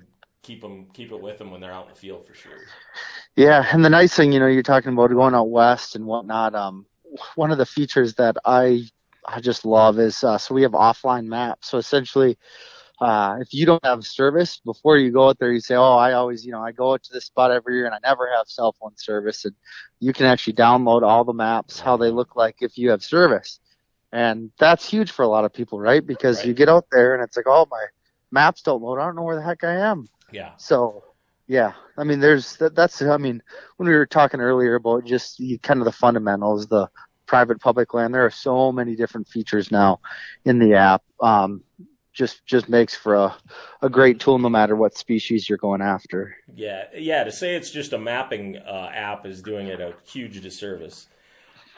keep 0.42 0.60
them 0.60 0.86
keep 0.92 1.10
it 1.10 1.20
with 1.20 1.38
them 1.38 1.50
when 1.50 1.60
they're 1.60 1.72
out 1.72 1.88
in 1.88 1.94
the 1.94 1.98
field 1.98 2.26
for 2.26 2.34
sure. 2.34 2.52
Yeah, 3.34 3.66
and 3.72 3.84
the 3.84 3.90
nice 3.90 4.14
thing, 4.14 4.32
you 4.32 4.40
know, 4.40 4.46
you're 4.46 4.62
talking 4.62 4.92
about 4.92 5.10
going 5.10 5.34
out 5.34 5.50
west 5.50 5.96
and 5.96 6.04
whatnot. 6.04 6.54
Um, 6.54 6.86
one 7.36 7.50
of 7.50 7.58
the 7.58 7.66
features 7.66 8.14
that 8.14 8.36
I 8.44 8.84
I 9.26 9.40
just 9.40 9.64
love 9.64 9.98
is 9.98 10.22
uh, 10.22 10.38
so 10.38 10.54
we 10.54 10.62
have 10.62 10.72
offline 10.72 11.26
maps. 11.26 11.70
So 11.70 11.78
essentially, 11.78 12.36
uh, 13.00 13.38
if 13.40 13.54
you 13.54 13.64
don't 13.64 13.84
have 13.84 14.04
service 14.04 14.60
before 14.64 14.98
you 14.98 15.10
go 15.10 15.28
out 15.28 15.38
there, 15.38 15.52
you 15.52 15.60
say, 15.60 15.76
"Oh, 15.76 15.96
I 15.96 16.12
always, 16.12 16.44
you 16.44 16.52
know, 16.52 16.60
I 16.60 16.72
go 16.72 16.92
out 16.92 17.02
to 17.04 17.12
this 17.12 17.24
spot 17.24 17.52
every 17.52 17.76
year 17.76 17.86
and 17.86 17.94
I 17.94 17.98
never 18.02 18.28
have 18.36 18.48
cell 18.48 18.74
phone 18.78 18.96
service." 18.96 19.44
And 19.46 19.54
you 20.00 20.12
can 20.12 20.26
actually 20.26 20.54
download 20.54 21.02
all 21.02 21.24
the 21.24 21.32
maps 21.32 21.80
how 21.80 21.96
they 21.96 22.10
look 22.10 22.36
like 22.36 22.56
if 22.60 22.76
you 22.76 22.90
have 22.90 23.02
service. 23.02 23.60
And 24.12 24.50
that's 24.58 24.88
huge 24.88 25.10
for 25.10 25.22
a 25.22 25.28
lot 25.28 25.44
of 25.44 25.52
people, 25.52 25.78
right? 25.78 26.04
Because 26.04 26.38
right. 26.38 26.46
you 26.46 26.54
get 26.54 26.68
out 26.68 26.86
there 26.90 27.14
and 27.14 27.22
it's 27.22 27.36
like, 27.36 27.46
oh, 27.46 27.66
my 27.70 27.84
maps 28.30 28.62
don't 28.62 28.82
load. 28.82 28.98
I 28.98 29.04
don't 29.04 29.16
know 29.16 29.22
where 29.22 29.36
the 29.36 29.42
heck 29.42 29.64
I 29.64 29.74
am. 29.74 30.08
Yeah. 30.32 30.52
So, 30.56 31.04
yeah, 31.46 31.72
I 31.96 32.04
mean, 32.04 32.20
there's 32.20 32.56
that, 32.56 32.74
that's, 32.74 33.02
I 33.02 33.16
mean, 33.16 33.42
when 33.76 33.88
we 33.88 33.94
were 33.94 34.06
talking 34.06 34.40
earlier 34.40 34.74
about 34.74 35.04
just 35.04 35.38
the, 35.38 35.58
kind 35.58 35.80
of 35.80 35.84
the 35.84 35.92
fundamentals, 35.92 36.66
the 36.66 36.88
private 37.26 37.60
public 37.60 37.94
land, 37.94 38.14
there 38.14 38.24
are 38.24 38.30
so 38.30 38.72
many 38.72 38.96
different 38.96 39.28
features 39.28 39.70
now 39.70 40.00
in 40.44 40.58
the 40.58 40.74
app. 40.74 41.02
Um, 41.20 41.62
just 42.18 42.44
just 42.46 42.68
makes 42.68 42.96
for 42.96 43.14
a, 43.14 43.36
a 43.80 43.88
great 43.88 44.18
tool 44.18 44.38
no 44.40 44.48
matter 44.48 44.74
what 44.74 44.98
species 44.98 45.48
you're 45.48 45.56
going 45.56 45.80
after. 45.80 46.34
Yeah, 46.52 46.86
yeah. 46.92 47.22
To 47.22 47.30
say 47.30 47.54
it's 47.54 47.70
just 47.70 47.92
a 47.92 47.98
mapping 47.98 48.56
uh, 48.56 48.90
app 48.92 49.24
is 49.24 49.40
doing 49.40 49.68
it 49.68 49.80
a 49.80 49.94
huge 50.04 50.40
disservice. 50.40 51.06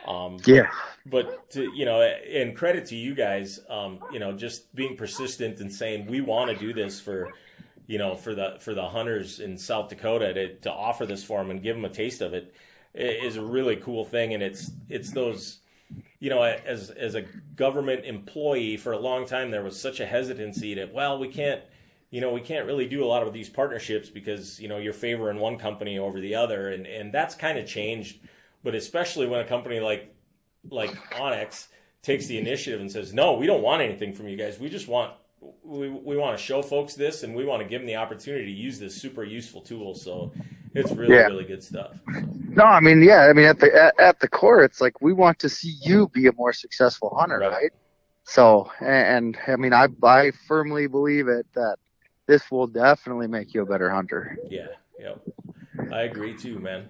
Um, 0.06 0.38
yeah. 0.46 0.70
But 1.06 1.50
to, 1.50 1.70
you 1.74 1.84
know, 1.84 2.02
and 2.02 2.56
credit 2.56 2.86
to 2.86 2.96
you 2.96 3.14
guys, 3.14 3.60
um, 3.68 4.00
you 4.12 4.18
know, 4.18 4.32
just 4.32 4.74
being 4.74 4.96
persistent 4.96 5.60
and 5.60 5.72
saying 5.72 6.06
we 6.06 6.20
want 6.20 6.50
to 6.50 6.56
do 6.56 6.72
this 6.72 7.00
for, 7.00 7.32
you 7.86 7.98
know, 7.98 8.14
for 8.14 8.34
the 8.34 8.56
for 8.60 8.74
the 8.74 8.88
hunters 8.88 9.40
in 9.40 9.58
South 9.58 9.88
Dakota 9.88 10.32
to 10.34 10.54
to 10.56 10.70
offer 10.70 11.06
this 11.06 11.24
for 11.24 11.38
them 11.38 11.50
and 11.50 11.62
give 11.62 11.76
them 11.76 11.84
a 11.84 11.90
taste 11.90 12.20
of 12.20 12.34
it 12.34 12.54
is 12.94 13.36
a 13.36 13.42
really 13.42 13.76
cool 13.76 14.04
thing, 14.04 14.34
and 14.34 14.42
it's 14.42 14.70
it's 14.88 15.12
those. 15.12 15.58
You 16.20 16.30
know, 16.30 16.42
as 16.42 16.90
as 16.90 17.14
a 17.14 17.22
government 17.56 18.04
employee 18.04 18.76
for 18.76 18.92
a 18.92 18.98
long 18.98 19.26
time, 19.26 19.50
there 19.50 19.62
was 19.62 19.80
such 19.80 20.00
a 20.00 20.06
hesitancy 20.06 20.74
that 20.74 20.92
well, 20.92 21.18
we 21.18 21.28
can't, 21.28 21.62
you 22.10 22.20
know, 22.20 22.30
we 22.30 22.42
can't 22.42 22.66
really 22.66 22.86
do 22.86 23.02
a 23.02 23.06
lot 23.06 23.26
of 23.26 23.32
these 23.32 23.48
partnerships 23.48 24.10
because 24.10 24.60
you 24.60 24.68
know 24.68 24.76
you're 24.78 24.92
favoring 24.92 25.38
one 25.38 25.56
company 25.56 25.98
over 25.98 26.20
the 26.20 26.34
other, 26.34 26.68
and 26.68 26.86
and 26.86 27.12
that's 27.12 27.34
kind 27.34 27.58
of 27.58 27.66
changed 27.66 28.20
but 28.62 28.74
especially 28.74 29.26
when 29.26 29.40
a 29.40 29.44
company 29.44 29.80
like 29.80 30.14
like 30.68 30.90
onX 31.12 31.68
takes 32.02 32.26
the 32.26 32.38
initiative 32.38 32.80
and 32.80 32.90
says, 32.90 33.12
"No, 33.12 33.34
we 33.34 33.46
don't 33.46 33.62
want 33.62 33.82
anything 33.82 34.14
from 34.14 34.28
you 34.28 34.36
guys. 34.36 34.58
We 34.58 34.68
just 34.68 34.88
want 34.88 35.14
we, 35.62 35.88
we 35.88 36.16
want 36.16 36.36
to 36.38 36.42
show 36.42 36.62
folks 36.62 36.94
this 36.94 37.22
and 37.22 37.34
we 37.34 37.44
want 37.44 37.62
to 37.62 37.68
give 37.68 37.80
them 37.80 37.86
the 37.86 37.96
opportunity 37.96 38.44
to 38.44 38.50
use 38.50 38.78
this 38.78 38.94
super 38.94 39.24
useful 39.24 39.60
tool." 39.60 39.94
So 39.94 40.32
it's 40.74 40.92
really 40.92 41.14
yeah. 41.14 41.26
really 41.26 41.44
good 41.44 41.62
stuff. 41.62 41.98
No, 42.48 42.64
I 42.64 42.80
mean, 42.80 43.02
yeah, 43.02 43.28
I 43.28 43.32
mean 43.32 43.46
at 43.46 43.60
the 43.60 43.74
at, 43.74 43.98
at, 44.00 44.20
the 44.20 44.28
core, 44.28 44.64
it's 44.64 44.80
like 44.80 45.00
we 45.00 45.12
want 45.12 45.38
to 45.40 45.48
see 45.48 45.76
you 45.82 46.08
be 46.08 46.26
a 46.26 46.32
more 46.32 46.52
successful 46.52 47.14
hunter, 47.18 47.38
right? 47.38 47.50
right? 47.50 47.70
So, 48.24 48.70
and, 48.80 49.36
and 49.36 49.38
I 49.46 49.56
mean, 49.56 49.72
I 49.72 49.88
I 50.04 50.32
firmly 50.46 50.86
believe 50.86 51.28
it 51.28 51.46
that 51.54 51.76
this 52.26 52.50
will 52.50 52.66
definitely 52.66 53.26
make 53.26 53.54
you 53.54 53.62
a 53.62 53.66
better 53.66 53.90
hunter. 53.90 54.36
Yeah, 54.48 54.68
yep. 54.98 55.20
I 55.92 56.02
agree 56.02 56.36
too, 56.36 56.58
man. 56.58 56.88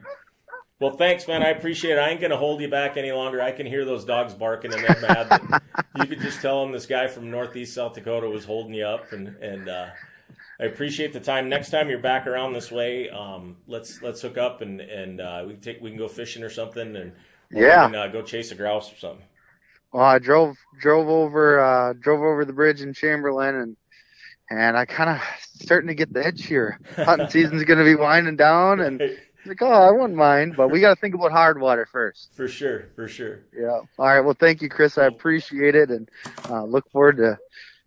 Well, 0.81 0.97
thanks, 0.97 1.29
man. 1.29 1.43
I 1.43 1.51
appreciate 1.51 1.93
it. 1.93 1.99
I 1.99 2.09
ain't 2.09 2.21
going 2.21 2.31
to 2.31 2.39
hold 2.39 2.63
you 2.63 2.69
back 2.69 2.97
any 2.97 3.13
longer. 3.13 3.43
I 3.43 3.53
can 3.53 3.67
hear 3.67 3.85
those 3.85 4.07
dogs 4.07 4.33
barking 4.33 4.73
and 4.73 4.83
they're 4.83 5.01
mad. 5.03 5.63
you 5.97 6.07
could 6.07 6.23
just 6.23 6.41
tell 6.41 6.63
them 6.63 6.73
this 6.73 6.87
guy 6.87 7.07
from 7.07 7.31
Northeast 7.31 7.75
South 7.75 7.93
Dakota 7.93 8.31
was 8.31 8.47
holding 8.47 8.73
you 8.73 8.87
up, 8.87 9.13
and 9.13 9.29
and 9.43 9.69
uh, 9.69 9.89
I 10.59 10.65
appreciate 10.65 11.13
the 11.13 11.21
time. 11.21 11.51
Next 11.51 11.69
time 11.69 11.91
you're 11.91 11.99
back 11.99 12.27
around 12.27 12.55
this 12.55 12.73
way, 12.73 13.11
um, 13.11 13.59
let's 13.67 14.01
let's 14.01 14.23
hook 14.23 14.39
up 14.39 14.63
and 14.63 14.81
and 14.81 15.21
uh, 15.21 15.45
we 15.47 15.53
can 15.53 15.61
take 15.61 15.83
we 15.83 15.91
can 15.91 15.99
go 15.99 16.09
fishing 16.09 16.43
or 16.43 16.51
something, 16.51 16.97
and 16.97 17.13
yeah, 17.51 17.85
can, 17.85 17.95
uh, 17.95 18.07
go 18.09 18.23
chase 18.23 18.51
a 18.51 18.55
grouse 18.55 18.91
or 18.91 18.97
something. 18.97 19.27
Well, 19.93 20.05
I 20.05 20.19
drove 20.19 20.57
drove 20.81 21.09
over 21.09 21.61
uh, 21.61 21.93
drove 21.93 22.23
over 22.23 22.47
the 22.47 22.55
bridge 22.55 22.81
in 22.81 22.95
Chamberlain 22.95 23.55
and 23.55 23.77
and 24.51 24.77
I 24.77 24.85
kind 24.85 25.11
of 25.11 25.21
starting 25.63 25.89
to 25.89 25.95
get 25.95 26.13
the 26.13 26.27
itch 26.27 26.47
here. 26.47 26.81
Hunting 26.97 27.29
season's 27.29 27.65
going 27.65 27.79
to 27.79 27.85
be 27.85 27.95
winding 27.95 28.37
down, 28.37 28.81
and 28.81 29.01
like, 29.51 29.63
oh, 29.63 29.71
I 29.71 29.91
wouldn't 29.91 30.15
mind, 30.15 30.57
but 30.57 30.69
we 30.69 30.81
got 30.81 30.95
to 30.95 31.01
think 31.01 31.15
about 31.15 31.33
hard 31.33 31.61
water 31.61 31.87
first. 31.91 32.31
For 32.35 32.49
sure, 32.49 32.87
for 32.95 33.09
sure. 33.09 33.41
Yeah. 33.57 33.81
All 33.99 34.07
right. 34.07 34.21
Well, 34.21 34.37
thank 34.39 34.63
you, 34.63 34.69
Chris. 34.69 34.97
I 34.97 35.07
appreciate 35.07 35.75
it, 35.75 35.91
and 35.91 36.09
uh, 36.49 36.65
look 36.65 36.91
forward 36.91 37.19
to 37.19 37.39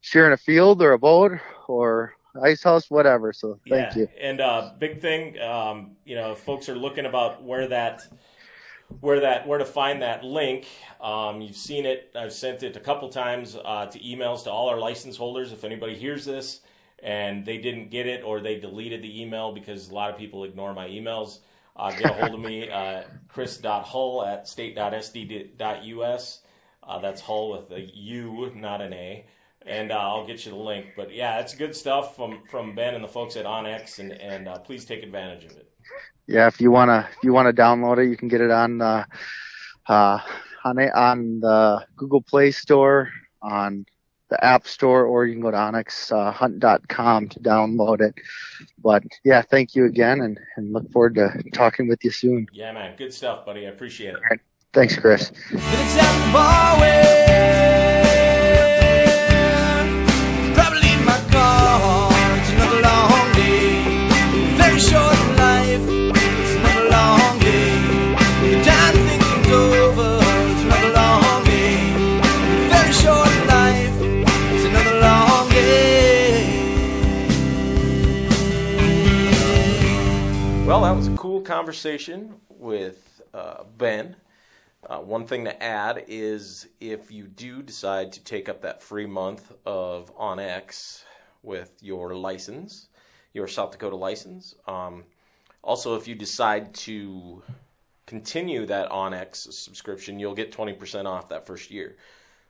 sharing 0.02 0.34
a 0.34 0.38
field 0.38 0.82
or 0.82 0.91
a 0.91 0.99
boat 0.99 1.39
or 1.67 2.13
ice 2.41 2.63
house, 2.63 2.89
whatever. 2.89 3.32
So 3.34 3.60
thank 3.67 3.95
yeah. 3.95 4.02
you. 4.02 4.10
And 4.19 4.41
uh, 4.41 4.71
big 4.78 5.02
thing, 5.02 5.39
um, 5.39 5.91
you 6.06 6.15
know, 6.15 6.36
folks 6.36 6.67
are 6.69 6.76
looking 6.76 7.06
about 7.06 7.43
where 7.43 7.67
that, 7.67 8.02
where 8.99 9.21
that, 9.21 9.47
where 9.47 9.60
to 9.60 9.65
find 9.65 10.02
that 10.02 10.23
link. 10.23 10.67
Um, 10.99 11.41
you've 11.41 11.56
seen 11.56 11.86
it. 11.86 12.12
I've 12.15 12.34
sent 12.34 12.63
it 12.63 12.76
a 12.76 12.80
couple 12.80 13.08
times 13.10 13.56
uh, 13.63 13.86
to 13.86 13.99
emails 13.99 14.43
to 14.43 14.52
all 14.52 14.69
our 14.69 14.80
license 14.80 15.15
holders. 15.15 15.54
If 15.54 15.63
anybody 15.63 15.95
hears 15.95 16.26
this 16.26 16.62
and 17.02 17.45
they 17.45 17.58
didn't 17.58 17.89
get 17.89 18.08
it 18.08 18.23
or 18.23 18.41
they 18.41 18.60
deleted 18.60 19.02
the 19.02 19.21
email 19.21 19.54
because 19.54 19.89
a 19.89 19.93
lot 19.93 20.10
of 20.10 20.17
people 20.17 20.43
ignore 20.43 20.73
my 20.73 20.88
emails, 20.88 21.39
uh, 21.75 21.91
get 21.91 22.12
a 22.12 22.13
hold 22.13 22.33
of 22.36 22.39
me, 22.39 22.69
uh, 22.69 23.03
chris.hull 23.27 24.25
at 24.25 24.47
state.sd.us. 24.47 26.39
Uh, 26.83 26.99
that's 26.99 27.21
Hull 27.21 27.51
with 27.51 27.71
a 27.71 27.81
U, 27.81 28.51
not 28.55 28.81
an 28.81 28.93
A. 28.93 29.25
and 29.65 29.91
uh, 29.91 29.97
I'll 29.97 30.27
get 30.27 30.45
you 30.45 30.51
the 30.51 30.57
link. 30.57 30.88
But 30.95 31.13
yeah, 31.13 31.39
it's 31.39 31.55
good 31.55 31.75
stuff 31.75 32.15
from 32.15 32.43
from 32.49 32.75
Ben 32.75 32.93
and 32.95 33.03
the 33.03 33.07
folks 33.07 33.36
at 33.36 33.45
onX, 33.45 33.99
and 33.99 34.12
and 34.12 34.47
uh, 34.47 34.59
please 34.59 34.86
take 34.86 35.03
advantage 35.03 35.45
of 35.45 35.51
it. 35.51 35.69
Yeah, 36.27 36.47
if 36.47 36.59
you 36.62 36.71
wanna 36.71 37.07
if 37.17 37.23
you 37.23 37.33
wanna 37.33 37.53
download 37.53 38.03
it, 38.03 38.09
you 38.09 38.17
can 38.17 38.27
get 38.27 38.41
it 38.41 38.51
on 38.51 38.81
uh, 38.81 39.05
on 39.88 40.19
on 40.79 41.39
the 41.39 41.86
Google 41.95 42.21
Play 42.21 42.51
Store, 42.51 43.09
on 43.41 43.86
the 44.34 44.43
App 44.43 44.67
Store, 44.67 45.06
or 45.06 45.26
you 45.26 45.34
can 45.34 45.41
go 45.43 45.52
to 45.52 45.58
onxhunt.com 45.58 47.26
uh, 47.26 47.28
to 47.30 47.39
download 47.39 48.02
it. 48.02 48.15
But 48.80 49.04
yeah, 49.24 49.43
thank 49.43 49.76
you 49.76 49.86
again, 49.86 50.22
and, 50.22 50.39
and 50.58 50.74
look 50.74 50.91
forward 50.91 51.15
to 51.15 51.32
talking 51.54 51.88
with 51.88 52.04
you 52.04 52.10
soon. 52.10 52.48
Yeah, 52.52 52.72
man, 52.72 52.96
good 52.98 53.13
stuff, 53.13 53.46
buddy. 53.46 53.67
I 53.67 53.69
appreciate 53.69 54.15
it. 54.15 54.15
All 54.15 54.22
right. 54.32 54.39
Thanks, 54.74 54.98
Chris. 54.98 55.32
Conversation 81.73 82.36
with 82.49 83.19
uh, 83.33 83.63
Ben. 83.79 84.15
Uh, 84.88 84.99
one 84.99 85.25
thing 85.25 85.43
to 85.43 85.63
add 85.63 86.05
is 86.07 86.67
if 86.79 87.09
you 87.09 87.25
do 87.25 87.63
decide 87.63 88.13
to 88.13 88.23
take 88.23 88.47
up 88.47 88.62
that 88.62 88.83
free 88.83 89.07
month 89.07 89.51
of 89.65 90.15
onX 90.15 91.03
with 91.41 91.71
your 91.81 92.13
license, 92.13 92.89
your 93.33 93.47
South 93.47 93.71
Dakota 93.71 93.95
license, 93.95 94.53
um, 94.67 95.03
also 95.63 95.95
if 95.95 96.07
you 96.07 96.13
decide 96.13 96.75
to 96.75 97.41
continue 98.05 98.67
that 98.67 98.91
onX 98.91 99.51
subscription, 99.51 100.19
you'll 100.19 100.36
get 100.36 100.51
20% 100.51 101.07
off 101.07 101.27
that 101.29 101.47
first 101.47 101.71
year. 101.71 101.95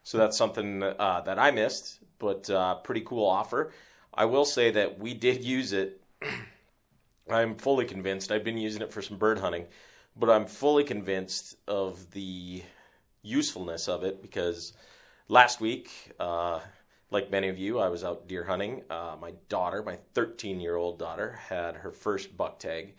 So 0.04 0.18
that's 0.18 0.38
something 0.38 0.84
uh, 0.84 1.22
that 1.26 1.40
I 1.40 1.50
missed, 1.52 2.00
but 2.20 2.50
uh, 2.50 2.76
pretty 2.76 3.02
cool 3.06 3.26
offer. 3.26 3.72
I 4.14 4.26
will 4.26 4.44
say 4.44 4.70
that 4.72 5.00
we 5.00 5.14
did 5.14 5.46
use 5.46 5.72
it 5.72 6.02
I'm 7.30 7.56
fully 7.56 7.86
convinced. 7.86 8.32
I've 8.32 8.44
been 8.44 8.58
using 8.58 8.82
it 8.82 8.92
for 8.92 9.02
some 9.02 9.18
bird 9.18 9.40
hunting, 9.40 9.66
but 10.16 10.30
I'm 10.30 10.46
fully 10.46 10.84
convinced 10.84 11.56
of 11.68 12.12
the 12.12 12.64
usefulness 13.22 13.88
of 13.88 14.04
it 14.04 14.22
because 14.22 14.74
last 15.30 15.62
week, 15.62 15.90
uh, 16.20 16.60
like 17.12 17.32
many 17.32 17.48
of 17.48 17.58
you, 17.58 17.80
I 17.80 17.88
was 17.88 18.04
out 18.04 18.28
deer 18.28 18.44
hunting. 18.44 18.84
Uh, 18.90 19.16
my 19.22 19.34
daughter, 19.48 19.84
my 19.84 19.98
13 20.14 20.60
year 20.60 20.76
old 20.76 21.00
daughter, 21.00 21.40
had 21.48 21.76
her 21.76 21.92
first 21.92 22.36
buck 22.36 22.60
tag, 22.60 22.96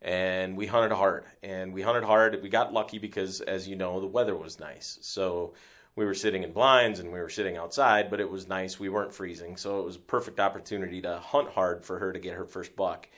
and 0.00 0.56
we 0.56 0.66
hunted 0.66 0.94
hard. 0.94 1.24
And 1.42 1.72
we 1.74 1.82
hunted 1.82 2.04
hard. 2.04 2.40
We 2.42 2.48
got 2.48 2.72
lucky 2.72 2.98
because, 2.98 3.40
as 3.42 3.68
you 3.68 3.76
know, 3.76 4.00
the 4.00 4.06
weather 4.06 4.36
was 4.36 4.58
nice. 4.58 4.98
So 5.02 5.54
we 5.96 6.04
were 6.04 6.14
sitting 6.14 6.44
in 6.44 6.52
blinds 6.52 7.00
and 7.00 7.12
we 7.12 7.18
were 7.18 7.28
sitting 7.28 7.56
outside, 7.56 8.08
but 8.08 8.20
it 8.20 8.30
was 8.30 8.46
nice. 8.48 8.78
We 8.78 8.88
weren't 8.88 9.12
freezing. 9.12 9.56
So 9.56 9.80
it 9.80 9.84
was 9.84 9.96
a 9.96 10.00
perfect 10.00 10.38
opportunity 10.38 11.02
to 11.02 11.18
hunt 11.18 11.50
hard 11.50 11.84
for 11.84 11.98
her 11.98 12.12
to 12.12 12.20
get 12.20 12.34
her 12.34 12.44
first 12.44 12.76
buck. 12.76 13.08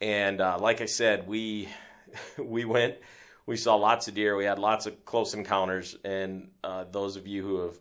And 0.00 0.40
uh, 0.40 0.58
like 0.58 0.80
I 0.80 0.86
said, 0.86 1.26
we 1.26 1.68
we 2.38 2.64
went, 2.64 2.96
we 3.46 3.56
saw 3.56 3.76
lots 3.76 4.08
of 4.08 4.14
deer. 4.14 4.36
We 4.36 4.44
had 4.44 4.58
lots 4.58 4.86
of 4.86 5.04
close 5.04 5.34
encounters. 5.34 5.96
And 6.04 6.50
uh, 6.62 6.84
those 6.90 7.16
of 7.16 7.26
you 7.26 7.42
who 7.42 7.62
have 7.62 7.78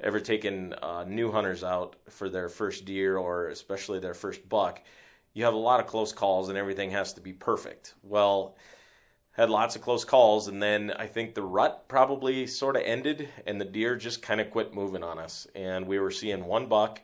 ever 0.00 0.20
taken 0.20 0.74
uh, 0.74 1.04
new 1.06 1.30
hunters 1.30 1.62
out 1.62 1.96
for 2.08 2.28
their 2.28 2.48
first 2.48 2.84
deer 2.84 3.16
or 3.16 3.48
especially 3.48 3.98
their 3.98 4.14
first 4.14 4.48
buck, 4.48 4.80
you 5.34 5.44
have 5.44 5.54
a 5.54 5.58
lot 5.58 5.80
of 5.80 5.86
close 5.86 6.12
calls 6.12 6.48
and 6.48 6.58
everything 6.58 6.90
has 6.90 7.12
to 7.14 7.20
be 7.20 7.32
perfect. 7.32 7.94
Well, 8.02 8.56
had 9.32 9.48
lots 9.48 9.76
of 9.76 9.82
close 9.82 10.04
calls, 10.04 10.48
and 10.48 10.62
then 10.62 10.92
I 10.96 11.06
think 11.06 11.34
the 11.34 11.42
rut 11.42 11.88
probably 11.88 12.46
sort 12.46 12.76
of 12.76 12.82
ended, 12.84 13.30
and 13.46 13.58
the 13.58 13.64
deer 13.64 13.96
just 13.96 14.20
kind 14.20 14.42
of 14.42 14.50
quit 14.50 14.74
moving 14.74 15.02
on 15.02 15.18
us. 15.18 15.46
And 15.54 15.86
we 15.86 15.98
were 15.98 16.10
seeing 16.10 16.44
one 16.44 16.66
buck 16.66 17.00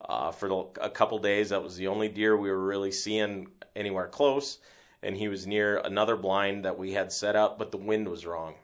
uh, 0.00 0.30
for 0.30 0.68
a 0.80 0.90
couple 0.90 1.18
days. 1.18 1.50
That 1.50 1.62
was 1.62 1.76
the 1.76 1.88
only 1.88 2.08
deer 2.08 2.36
we 2.36 2.50
were 2.50 2.64
really 2.64 2.92
seeing 2.92 3.48
anywhere 3.74 4.08
close, 4.08 4.58
and 5.02 5.16
he 5.16 5.28
was 5.28 5.46
near 5.46 5.78
another 5.78 6.16
blind 6.16 6.64
that 6.64 6.78
we 6.78 6.92
had 6.92 7.12
set 7.12 7.36
up, 7.36 7.58
but 7.58 7.70
the 7.70 7.76
wind 7.76 8.08
was 8.08 8.26
wrong. 8.26 8.54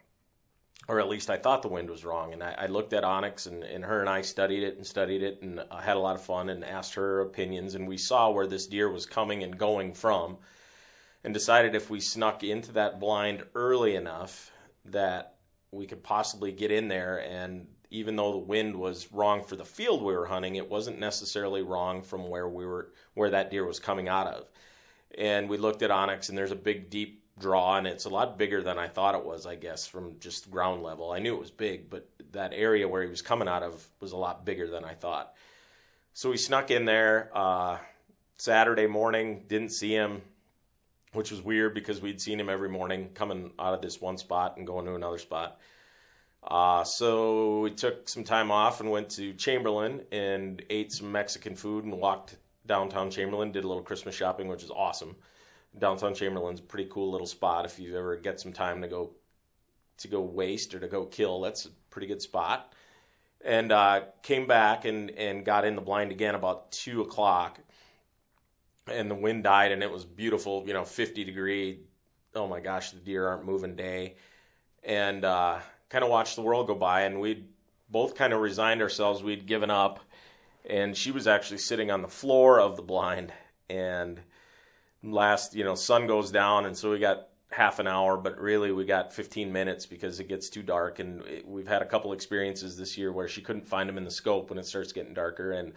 Or 0.87 1.01
at 1.01 1.09
least 1.09 1.31
I 1.31 1.39
thought 1.39 1.63
the 1.63 1.69
wind 1.69 1.89
was 1.89 2.05
wrong. 2.05 2.35
And 2.35 2.43
I, 2.43 2.55
I 2.59 2.67
looked 2.67 2.93
at 2.93 3.05
onX, 3.05 3.47
and, 3.47 3.65
and 3.65 3.85
her 3.85 4.01
and 4.01 4.09
I 4.09 4.21
studied 4.21 4.63
it 4.63 4.77
and 4.77 4.87
studied 4.87 5.23
it 5.23 5.41
and 5.41 5.61
uh, 5.61 5.79
had 5.79 5.97
a 5.97 6.01
lot 6.01 6.17
of 6.17 6.23
fun 6.23 6.51
and 6.51 6.63
asked 6.63 6.95
her 6.95 7.23
opinions. 7.23 7.75
And 7.75 7.89
we 7.89 7.97
saw 7.97 8.31
where 8.31 8.47
this 8.47 8.67
deer 8.67 8.91
was 8.91 9.07
coming 9.07 9.43
and 9.43 9.57
going 9.57 9.95
from, 9.95 10.37
and 11.23 11.33
decided 11.33 11.75
if 11.75 11.89
we 11.89 12.01
snuck 12.01 12.45
into 12.45 12.73
that 12.73 13.01
blind 13.01 13.45
early 13.55 13.97
enough 13.97 14.53
that 14.85 15.37
we 15.71 15.87
could 15.87 16.03
possibly 16.03 16.53
get 16.53 16.71
in 16.71 16.89
there 16.89 17.19
and 17.19 17.67
even 17.91 18.17
though 18.17 18.33
the 18.33 18.39
wind 18.39 18.77
was 18.77 19.13
wrong 19.13 19.43
for 19.43 19.57
the 19.57 19.65
field 19.65 20.03
we 20.03 20.15
were 20.15 20.27
hunting, 20.27 20.57
it 20.57 20.69
wasn't 20.69 20.99
necessarily 20.99 21.63
wrong 21.63 22.03
from 22.03 22.29
where 22.29 22.49
we 22.49 22.67
were 22.67 22.93
where 23.15 23.31
that 23.31 23.51
deer 23.51 23.65
was 23.65 23.79
coming 23.79 24.09
out 24.09 24.27
of 24.27 24.49
and 25.19 25.49
we 25.49 25.57
looked 25.57 25.83
at 25.83 25.91
onX, 25.91 26.29
and 26.29 26.37
there's 26.37 26.51
a 26.51 26.57
big, 26.57 26.91
deep 26.91 27.23
draw, 27.39 27.77
and 27.77 27.87
it's 27.87 28.05
a 28.05 28.11
lot 28.11 28.39
bigger 28.39 28.63
than 28.63 28.79
I 28.79 28.89
thought 28.89 29.15
it 29.15 29.25
was. 29.25 29.47
I 29.47 29.57
guess 29.57 29.87
from 29.87 30.19
just 30.19 30.51
ground 30.51 30.83
level, 30.83 31.11
I 31.11 31.19
knew 31.19 31.35
it 31.35 31.41
was 31.41 31.51
big, 31.51 31.91
but 31.91 32.09
that 32.33 32.53
area 32.55 32.89
where 32.89 33.03
he 33.03 33.09
was 33.09 33.23
coming 33.23 33.49
out 33.49 33.63
of 33.63 33.87
was 34.01 34.13
a 34.13 34.17
lot 34.17 34.45
bigger 34.45 34.69
than 34.69 34.85
I 34.85 34.95
thought. 34.95 35.35
So 36.13 36.31
we 36.31 36.37
snuck 36.37 36.71
in 36.71 36.85
there 36.85 37.31
uh, 37.35 37.79
Saturday 38.37 38.87
morning, 38.87 39.45
didn't 39.49 39.73
see 39.73 39.93
him, 39.93 40.23
which 41.13 41.31
was 41.31 41.43
weird 41.43 41.75
because 41.75 42.01
we'd 42.01 42.21
seen 42.21 42.39
him 42.39 42.49
every 42.49 42.69
morning 42.69 43.11
coming 43.15 43.53
out 43.59 43.75
of 43.75 43.83
this 43.83 44.01
one 44.01 44.19
spot 44.19 44.57
and 44.57 44.67
going 44.67 44.87
to 44.87 44.95
another 44.95 45.19
spot. 45.19 45.59
Uh, 46.47 46.85
so 46.85 47.61
we 47.61 47.71
took 47.71 48.09
some 48.09 48.23
time 48.23 48.51
off 48.51 48.81
and 48.81 48.91
went 48.91 49.09
to 49.09 49.33
Chamberlain 49.33 50.03
and 50.13 50.63
ate 50.69 50.93
some 50.93 51.11
Mexican 51.11 51.57
food 51.57 51.85
and 51.85 51.95
walked 51.95 52.37
downtown 52.67 53.11
Chamberlain. 53.11 53.51
Did 53.51 53.65
a 53.65 53.69
little 53.69 53.83
Christmas 53.83 54.15
shopping, 54.15 54.49
which 54.49 54.63
is 54.63 54.71
awesome. 54.71 55.17
Downtown 55.79 56.15
Chamberlain's 56.15 56.61
a 56.61 56.63
pretty 56.63 56.89
cool 56.91 57.11
little 57.11 57.27
spot. 57.27 57.65
If 57.65 57.79
you 57.79 57.97
ever 57.99 58.17
get 58.17 58.41
some 58.41 58.53
time 58.53 58.83
to 58.83 58.89
go 58.89 59.11
to 59.99 60.09
go 60.09 60.21
waste 60.21 60.75
or 60.75 60.81
to 60.81 60.87
go 60.87 61.07
kill, 61.07 61.41
that's 61.41 61.65
a 61.65 61.71
pretty 61.91 62.07
good 62.07 62.21
spot. 62.21 62.73
And 63.43 63.73
uh, 63.73 64.03
came 64.23 64.47
back 64.47 64.85
and 64.85 65.11
and 65.11 65.45
got 65.45 65.65
in 65.65 65.75
the 65.75 65.83
blind 65.83 66.13
again 66.13 66.35
about 66.35 66.73
two 66.73 67.01
o'clock, 67.01 67.59
and 68.87 69.11
the 69.11 69.15
wind 69.15 69.45
died 69.45 69.73
and 69.73 69.83
it 69.83 69.91
was 69.91 70.05
beautiful. 70.05 70.65
You 70.67 70.75
know, 70.75 70.85
fifty 70.85 71.25
degree. 71.25 71.81
Oh 72.35 72.47
my 72.47 72.61
gosh, 72.61 72.91
the 72.91 72.99
deer 72.99 73.27
aren't 73.27 73.45
moving 73.45 73.77
day, 73.77 74.17
and 74.83 75.25
uh, 75.25 75.59
kind 75.95 76.03
of 76.03 76.11
watched 76.11 76.35
the 76.35 76.43
world 76.43 76.67
go 76.67 76.75
by. 76.75 77.03
And 77.03 77.21
we 77.21 77.45
both 77.89 78.17
kind 78.17 78.33
of 78.33 78.41
resigned 78.41 78.83
ourselves. 78.83 79.23
We'd 79.23 79.47
given 79.47 79.71
up 79.71 80.01
and 80.69 80.97
she 80.97 81.13
was 81.13 81.29
actually 81.29 81.59
sitting 81.59 81.93
on 81.93 82.03
the 82.03 82.09
floor 82.09 82.59
of 82.59 82.75
the 82.75 82.83
blind. 82.83 83.33
And 83.71 84.21
last 85.05 85.55
you 85.55 85.63
know 85.63 85.77
sun 85.77 86.09
goes 86.09 86.33
down 86.33 86.67
and 86.67 86.77
so 86.77 86.91
we 86.91 86.99
got 86.99 87.29
half 87.51 87.79
an 87.79 87.87
hour 87.87 88.17
but 88.17 88.41
really 88.41 88.73
we 88.73 88.87
got 88.87 89.13
15 89.13 89.53
minutes 89.53 89.85
because 89.87 90.19
it 90.19 90.27
gets 90.27 90.49
too 90.49 90.65
dark. 90.65 90.99
And 90.99 91.25
it, 91.27 91.47
we've 91.47 91.69
had 91.69 91.81
a 91.81 91.87
couple 91.87 92.13
experiences 92.13 92.77
this 92.77 92.99
year 92.99 93.13
where 93.13 93.29
she 93.29 93.41
couldn't 93.41 93.69
find 93.69 93.89
them 93.89 93.97
in 93.97 94.03
the 94.03 94.11
scope 94.11 94.51
when 94.51 94.59
it 94.59 94.67
starts 94.67 94.93
getting 94.93 95.15
darker. 95.15 95.53
And 95.53 95.75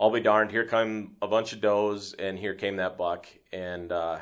I'll 0.00 0.10
be 0.10 0.20
darned 0.20 0.50
here 0.50 0.64
come 0.64 1.16
a 1.20 1.28
bunch 1.28 1.52
of 1.52 1.60
does 1.60 2.14
and 2.14 2.38
here 2.38 2.54
came 2.54 2.76
that 2.76 2.96
buck. 2.96 3.26
And 3.52 3.92
uh, 3.92 4.20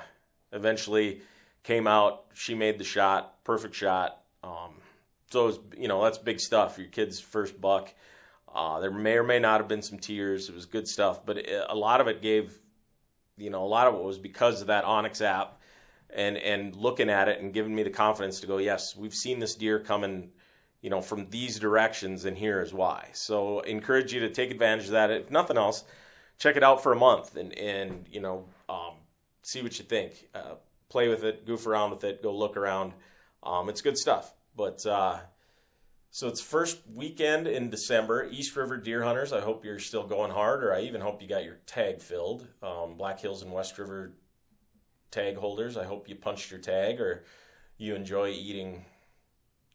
eventually 0.51 1.23
came 1.63 1.87
out. 1.87 2.25
She 2.35 2.57
made 2.57 2.79
the 2.79 2.85
shot 2.85 3.45
perfect 3.45 3.77
shot. 3.77 4.23
Um, 4.43 4.80
so 5.31 5.63
you 5.77 5.89
know 5.89 6.03
that's 6.03 6.19
big 6.19 6.41
stuff 6.41 6.79
your 6.79 6.89
kid's 6.89 7.21
first 7.21 7.61
buck 7.61 7.95
uh, 8.53 8.81
there 8.81 8.91
may 8.91 9.17
or 9.17 9.23
may 9.23 9.39
not 9.39 9.61
have 9.61 9.69
been 9.69 9.83
some 9.83 9.99
tears. 9.99 10.49
It 10.49 10.55
was 10.55 10.67
good 10.67 10.89
stuff, 10.89 11.25
but 11.25 11.39
it, 11.39 11.65
a 11.69 11.75
lot 11.75 12.01
of 12.01 12.09
it 12.09 12.21
gave, 12.21 12.59
you 13.37 13.51
know, 13.51 13.65
a 13.65 13.67
lot 13.67 13.87
of 13.87 13.95
it 13.95 14.03
was 14.03 14.19
because 14.19 14.61
of 14.61 14.67
that 14.69 14.85
onX 14.85 15.23
app, 15.23 15.61
and 16.13 16.37
and 16.37 16.75
looking 16.75 17.09
at 17.09 17.29
it 17.29 17.41
and 17.41 17.53
giving 17.53 17.75
me 17.75 17.85
the 17.85 17.91
confidence 17.91 18.41
to 18.41 18.47
go, 18.47 18.59
yes, 18.59 18.97
we've 18.97 19.15
seen 19.15 19.39
this 19.39 19.55
deer 19.55 19.79
coming, 19.79 20.31
you 20.83 20.91
know, 20.91 21.01
from 21.01 21.31
these 21.31 21.61
directions, 21.61 22.25
and 22.25 22.37
here 22.37 22.61
is 22.61 22.75
why. 22.75 23.09
So 23.13 23.61
encourage 23.61 24.13
you 24.13 24.21
to 24.21 24.31
take 24.31 24.51
advantage 24.51 24.87
of 24.87 24.93
that. 24.93 25.11
If 25.13 25.31
nothing 25.31 25.57
else, 25.57 25.85
check 26.39 26.57
it 26.57 26.65
out 26.65 26.83
for 26.83 26.93
a 26.93 26.97
month 26.97 27.37
and 27.37 27.57
and 27.57 28.07
you 28.11 28.21
know, 28.21 28.47
um, 28.69 28.95
see 29.43 29.63
what 29.63 29.79
you 29.79 29.85
think. 29.85 30.29
Uh, 30.35 30.55
play 30.89 31.09
with 31.09 31.23
it, 31.23 31.47
goof 31.47 31.69
around 31.69 31.93
with 31.93 32.03
it, 32.03 32.21
go 32.21 32.37
look 32.37 32.57
around. 32.57 32.95
Um, 33.45 33.69
it's 33.69 33.81
good 33.81 33.97
stuff, 33.97 34.35
but. 34.57 34.85
Uh, 34.87 35.19
so 36.13 36.27
it's 36.27 36.41
first 36.41 36.81
weekend 36.93 37.47
in 37.47 37.71
December. 37.71 38.29
East 38.29 38.57
River 38.57 38.77
Deer 38.77 39.05
Hunters. 39.05 39.33
I 39.33 39.41
hope 39.41 39.65
you're 39.65 39.79
still 39.79 40.05
going 40.05 40.33
hard, 40.33 40.65
or 40.65 40.75
I 40.75 40.81
even 40.81 41.01
hope 41.01 41.23
you 41.23 41.29
got 41.29 41.45
your 41.45 41.61
tag 41.67 42.01
filled. 42.01 42.49
Um, 42.63 42.97
Black 42.97 43.21
Hills 43.21 43.43
and 43.43 43.53
West 43.53 43.79
River 43.79 44.15
tag 45.13 45.37
holders. 45.37 45.77
I 45.77 45.85
hope 45.85 46.09
you 46.09 46.17
punched 46.17 46.51
your 46.51 46.59
tag, 46.59 47.01
or 47.01 47.23
you 47.79 47.95
enjoy 47.95 48.31
eating 48.31 48.85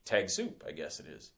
tag 0.04 0.30
soup. 0.30 0.62
I 0.68 0.74
guess 0.74 1.00
it 1.00 1.06
is. 1.08 1.32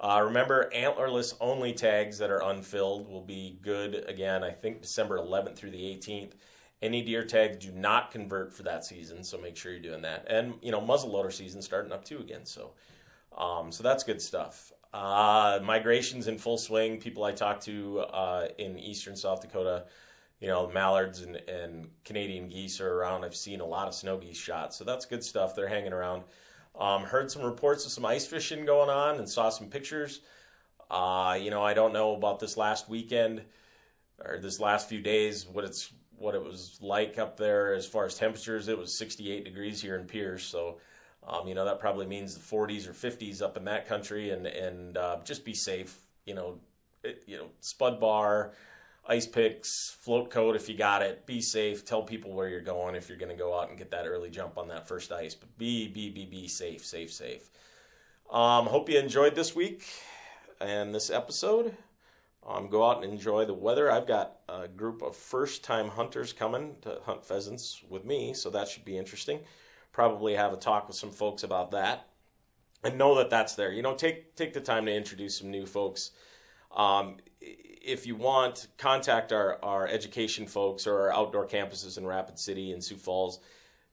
Uh, 0.00 0.22
remember, 0.24 0.68
antlerless 0.74 1.34
only 1.40 1.72
tags 1.72 2.18
that 2.18 2.30
are 2.30 2.42
unfilled 2.42 3.06
will 3.08 3.24
be 3.24 3.58
good 3.62 4.04
again, 4.08 4.42
I 4.42 4.50
think 4.50 4.82
December 4.82 5.18
11th 5.18 5.56
through 5.56 5.70
the 5.70 5.82
18th. 5.82 6.32
Any 6.82 7.02
deer 7.02 7.24
tags 7.24 7.58
do 7.58 7.72
not 7.72 8.10
convert 8.10 8.52
for 8.54 8.62
that 8.62 8.84
season, 8.84 9.22
so 9.22 9.38
make 9.38 9.56
sure 9.56 9.72
you're 9.72 9.82
doing 9.82 10.02
that. 10.02 10.26
And, 10.28 10.54
you 10.62 10.72
know, 10.72 10.80
muzzleloader 10.80 11.32
season 11.32 11.60
starting 11.60 11.92
up 11.92 12.04
too 12.04 12.18
again, 12.18 12.46
so 12.46 12.72
um, 13.36 13.70
so 13.70 13.82
that's 13.82 14.02
good 14.04 14.20
stuff. 14.20 14.72
Uh, 14.92 15.60
migrations 15.62 16.26
in 16.26 16.38
full 16.38 16.58
swing. 16.58 16.98
People 16.98 17.24
I 17.24 17.32
talk 17.32 17.60
to 17.62 18.00
uh, 18.00 18.48
in 18.58 18.78
eastern 18.78 19.14
South 19.14 19.40
Dakota, 19.40 19.84
you 20.40 20.48
know, 20.48 20.68
mallards 20.72 21.20
and, 21.20 21.36
and 21.48 21.88
Canadian 22.04 22.48
geese 22.48 22.80
are 22.80 22.92
around. 22.92 23.24
I've 23.24 23.36
seen 23.36 23.60
a 23.60 23.66
lot 23.66 23.86
of 23.86 23.94
snow 23.94 24.16
geese 24.16 24.38
shots, 24.38 24.76
so 24.76 24.84
that's 24.84 25.06
good 25.06 25.22
stuff. 25.22 25.54
They're 25.54 25.68
hanging 25.68 25.92
around. 25.92 26.24
Um, 26.78 27.02
heard 27.02 27.30
some 27.30 27.42
reports 27.42 27.84
of 27.84 27.92
some 27.92 28.06
ice 28.06 28.26
fishing 28.26 28.64
going 28.64 28.90
on 28.90 29.16
and 29.18 29.28
saw 29.28 29.50
some 29.50 29.68
pictures. 29.68 30.20
Uh, 30.90 31.38
you 31.40 31.50
know, 31.50 31.62
I 31.62 31.74
don't 31.74 31.92
know 31.92 32.14
about 32.14 32.40
this 32.40 32.56
last 32.56 32.88
weekend 32.88 33.42
or 34.24 34.38
this 34.38 34.58
last 34.58 34.88
few 34.88 35.00
days 35.00 35.46
what 35.46 35.64
it's 35.64 35.92
what 36.20 36.34
it 36.34 36.44
was 36.44 36.78
like 36.82 37.18
up 37.18 37.36
there 37.36 37.72
as 37.72 37.86
far 37.86 38.04
as 38.04 38.14
temperatures. 38.14 38.68
It 38.68 38.78
was 38.78 38.96
68 38.98 39.44
degrees 39.44 39.80
here 39.80 39.96
in 39.96 40.04
Pierre, 40.04 40.38
so 40.38 40.78
um, 41.26 41.48
you 41.48 41.54
know 41.54 41.64
that 41.64 41.80
probably 41.80 42.06
means 42.06 42.34
the 42.34 42.40
40s 42.40 42.88
or 42.88 42.92
50s 42.92 43.42
up 43.42 43.56
in 43.56 43.64
that 43.64 43.88
country, 43.88 44.30
and 44.30 44.46
and 44.46 44.96
uh, 44.96 45.18
just 45.24 45.44
be 45.44 45.54
safe. 45.54 45.98
You 46.26 46.34
know, 46.34 46.58
it, 47.02 47.24
you 47.26 47.38
know, 47.38 47.46
spud 47.60 47.98
bar, 47.98 48.52
ice 49.08 49.26
picks, 49.26 49.96
float 50.00 50.30
coat 50.30 50.56
if 50.56 50.68
you 50.68 50.76
got 50.76 51.02
it. 51.02 51.26
Be 51.26 51.40
safe. 51.40 51.84
Tell 51.84 52.02
people 52.02 52.32
where 52.32 52.48
you're 52.48 52.60
going 52.60 52.94
if 52.94 53.08
you're 53.08 53.18
going 53.18 53.32
to 53.32 53.38
go 53.38 53.58
out 53.58 53.70
and 53.70 53.78
get 53.78 53.90
that 53.90 54.06
early 54.06 54.30
jump 54.30 54.58
on 54.58 54.68
that 54.68 54.86
first 54.86 55.12
ice. 55.12 55.34
But 55.34 55.56
be 55.58 55.88
be 55.88 56.10
be 56.10 56.26
be 56.26 56.48
safe, 56.48 56.84
safe, 56.84 57.12
safe. 57.12 57.50
Um, 58.30 58.66
hope 58.66 58.88
you 58.88 58.98
enjoyed 58.98 59.34
this 59.34 59.56
week 59.56 59.84
and 60.60 60.94
this 60.94 61.10
episode. 61.10 61.74
Um, 62.46 62.68
go 62.68 62.88
out 62.88 63.04
and 63.04 63.12
enjoy 63.12 63.44
the 63.44 63.54
weather. 63.54 63.92
I've 63.92 64.06
got 64.06 64.36
a 64.48 64.66
group 64.66 65.02
of 65.02 65.14
first 65.14 65.62
time 65.62 65.88
hunters 65.88 66.32
coming 66.32 66.76
to 66.82 66.98
hunt 67.04 67.24
pheasants 67.24 67.82
with 67.88 68.04
me, 68.04 68.32
so 68.32 68.50
that 68.50 68.68
should 68.68 68.84
be 68.84 68.96
interesting 68.96 69.40
probably 69.92 70.34
have 70.34 70.52
a 70.52 70.56
talk 70.56 70.86
with 70.86 70.96
some 70.96 71.10
folks 71.10 71.42
about 71.42 71.72
that 71.72 72.08
and 72.84 72.96
know 72.96 73.16
that 73.16 73.30
that's 73.30 73.54
there. 73.54 73.72
You 73.72 73.82
know, 73.82 73.94
take 73.94 74.34
take 74.36 74.52
the 74.52 74.60
time 74.60 74.86
to 74.86 74.94
introduce 74.94 75.38
some 75.38 75.50
new 75.50 75.66
folks. 75.66 76.12
Um, 76.74 77.16
if 77.40 78.06
you 78.06 78.14
want, 78.14 78.68
contact 78.76 79.32
our, 79.32 79.58
our 79.64 79.88
education 79.88 80.46
folks 80.46 80.86
or 80.86 81.00
our 81.00 81.12
outdoor 81.12 81.46
campuses 81.46 81.98
in 81.98 82.06
Rapid 82.06 82.38
City 82.38 82.72
and 82.72 82.84
Sioux 82.84 82.96
Falls. 82.96 83.40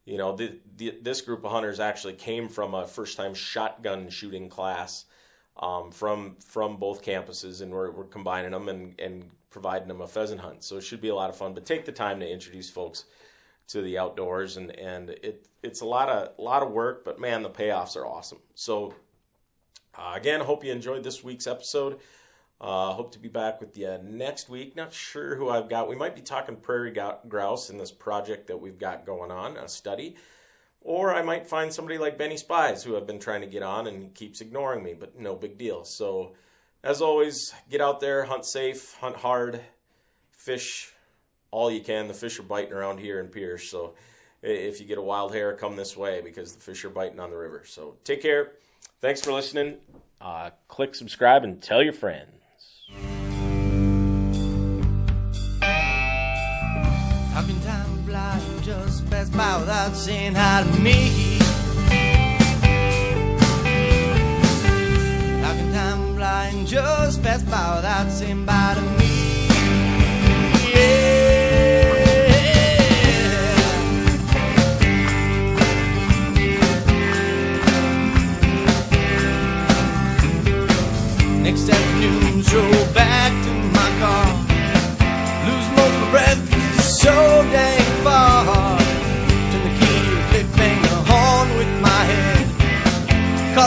You 0.06 0.18
know, 0.18 0.36
the, 0.36 0.60
the, 0.76 0.98
this 1.02 1.22
group 1.22 1.44
of 1.44 1.52
hunters 1.52 1.80
actually 1.80 2.14
came 2.14 2.48
from 2.50 2.74
a 2.74 2.86
first 2.86 3.18
time 3.18 3.34
shotgun 3.34 4.10
shooting 4.10 4.50
class 4.50 5.06
um, 5.60 5.92
from 5.92 6.36
from 6.40 6.78
both 6.78 7.04
campuses, 7.04 7.62
and 7.62 7.72
we're, 7.72 7.92
we're 7.92 8.06
combining 8.06 8.52
them 8.52 8.70
and, 8.70 9.00
and 9.00 9.30
providing 9.50 9.88
them 9.88 10.02
a 10.02 10.08
pheasant 10.08 10.42
hunt. 10.42 10.64
So 10.64 10.78
it 10.78 10.82
should 10.82 11.02
be 11.02 11.10
a 11.10 11.16
lot 11.16 11.30
of 11.30 11.36
fun. 11.36 11.54
But 11.54 11.66
take 11.66 11.86
the 11.86 11.92
time 11.92 12.20
to 12.20 12.30
introduce 12.30 12.70
folks 12.70 13.06
to 13.68 13.82
the 13.82 13.98
outdoors, 13.98 14.58
and 14.58 14.72
and 14.72 15.10
it 15.10 15.48
it's 15.64 15.82
a 15.82 15.86
lot 15.86 16.10
of 16.10 16.30
a 16.38 16.42
lot 16.42 16.64
of 16.64 16.72
work, 16.72 17.04
but 17.04 17.20
man, 17.20 17.44
the 17.44 17.50
payoffs 17.50 17.96
are 17.96 18.06
awesome. 18.06 18.40
So 18.56 18.94
uh, 19.98 20.14
again, 20.16 20.42
hope 20.42 20.64
you 20.64 20.72
enjoyed 20.72 21.04
this 21.04 21.24
week's 21.24 21.48
episode. 21.48 22.00
Uh, 22.60 22.92
hope 22.94 23.12
to 23.12 23.20
be 23.20 23.28
back 23.28 23.60
with 23.60 23.78
you 23.78 24.00
next 24.04 24.50
week. 24.50 24.76
Not 24.76 24.92
sure 24.92 25.36
who 25.36 25.50
I've 25.50 25.70
got. 25.70 25.88
We 25.88 25.96
might 25.96 26.16
be 26.16 26.22
talking 26.22 26.56
prairie 26.56 26.96
grouse 27.28 27.70
in 27.70 27.78
this 27.78 27.92
project 27.92 28.48
that 28.48 28.58
we've 28.58 28.80
got 28.80 29.06
going 29.06 29.30
on, 29.30 29.58
a 29.58 29.68
study. 29.68 30.16
Or 30.88 31.14
I 31.14 31.22
might 31.22 31.46
find 31.46 31.74
somebody 31.74 31.98
like 31.98 32.18
Benny 32.18 32.38
Spies 32.38 32.82
who 32.82 32.96
I've 32.96 33.06
been 33.06 33.20
trying 33.20 33.42
to 33.42 33.48
get 33.48 33.62
on 33.62 33.88
and 33.88 34.14
keeps 34.14 34.40
ignoring 34.40 34.82
me, 34.82 34.94
but 34.98 35.20
no 35.20 35.36
big 35.36 35.58
deal. 35.58 35.84
So, 35.84 36.32
as 36.82 37.02
always, 37.02 37.54
get 37.70 37.82
out 37.82 38.00
there, 38.00 38.24
hunt 38.24 38.46
safe, 38.46 38.94
hunt 39.02 39.18
hard, 39.18 39.60
fish 40.32 40.94
all 41.52 41.70
you 41.70 41.82
can. 41.82 42.08
The 42.08 42.14
fish 42.14 42.40
are 42.40 42.44
biting 42.44 42.72
around 42.72 43.02
here 43.02 43.20
in 43.20 43.28
Pierre, 43.28 43.58
so 43.58 43.96
if 44.42 44.80
you 44.80 44.86
get 44.86 44.98
a 44.98 45.02
wild 45.02 45.34
hair, 45.34 45.54
come 45.58 45.76
this 45.76 45.98
way 45.98 46.22
because 46.22 46.54
the 46.54 46.62
fish 46.62 46.86
are 46.86 46.90
biting 46.90 47.20
on 47.20 47.32
the 47.32 47.38
river. 47.38 47.64
So 47.66 47.98
take 48.06 48.22
care. 48.22 48.54
Thanks 49.02 49.20
for 49.20 49.34
listening. 49.34 49.80
Uh, 50.22 50.52
click 50.70 50.96
subscribe 50.96 51.44
and 51.44 51.62
tell 51.62 51.84
your 51.84 51.92
friends. 51.92 52.32
Pass 59.10 59.30
by 59.30 59.58
without 59.60 59.96
saying 59.96 60.36
hi 60.36 60.64
to 60.64 60.82
me? 60.82 61.40
How 65.42 65.54
can 65.54 65.74
time 65.74 66.16
fly 66.16 66.64
just 66.66 67.24
pass 67.24 67.44
by 67.44 67.76
without 67.76 68.10
saying 68.12 68.46
bye 68.46 68.74
to 68.76 68.82
me? 68.82 68.97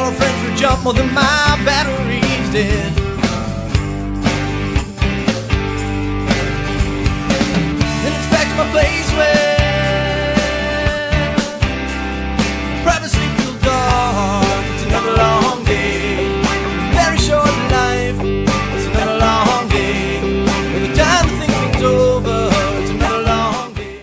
Head. 0.00 0.06
Call 0.06 0.08
a 0.08 0.12
friend 0.12 0.48
for 0.48 0.56
jump, 0.56 0.84
more 0.84 0.94
than 0.94 1.12
my 1.12 1.62
batteries 1.64 2.52
dead. 2.52 2.99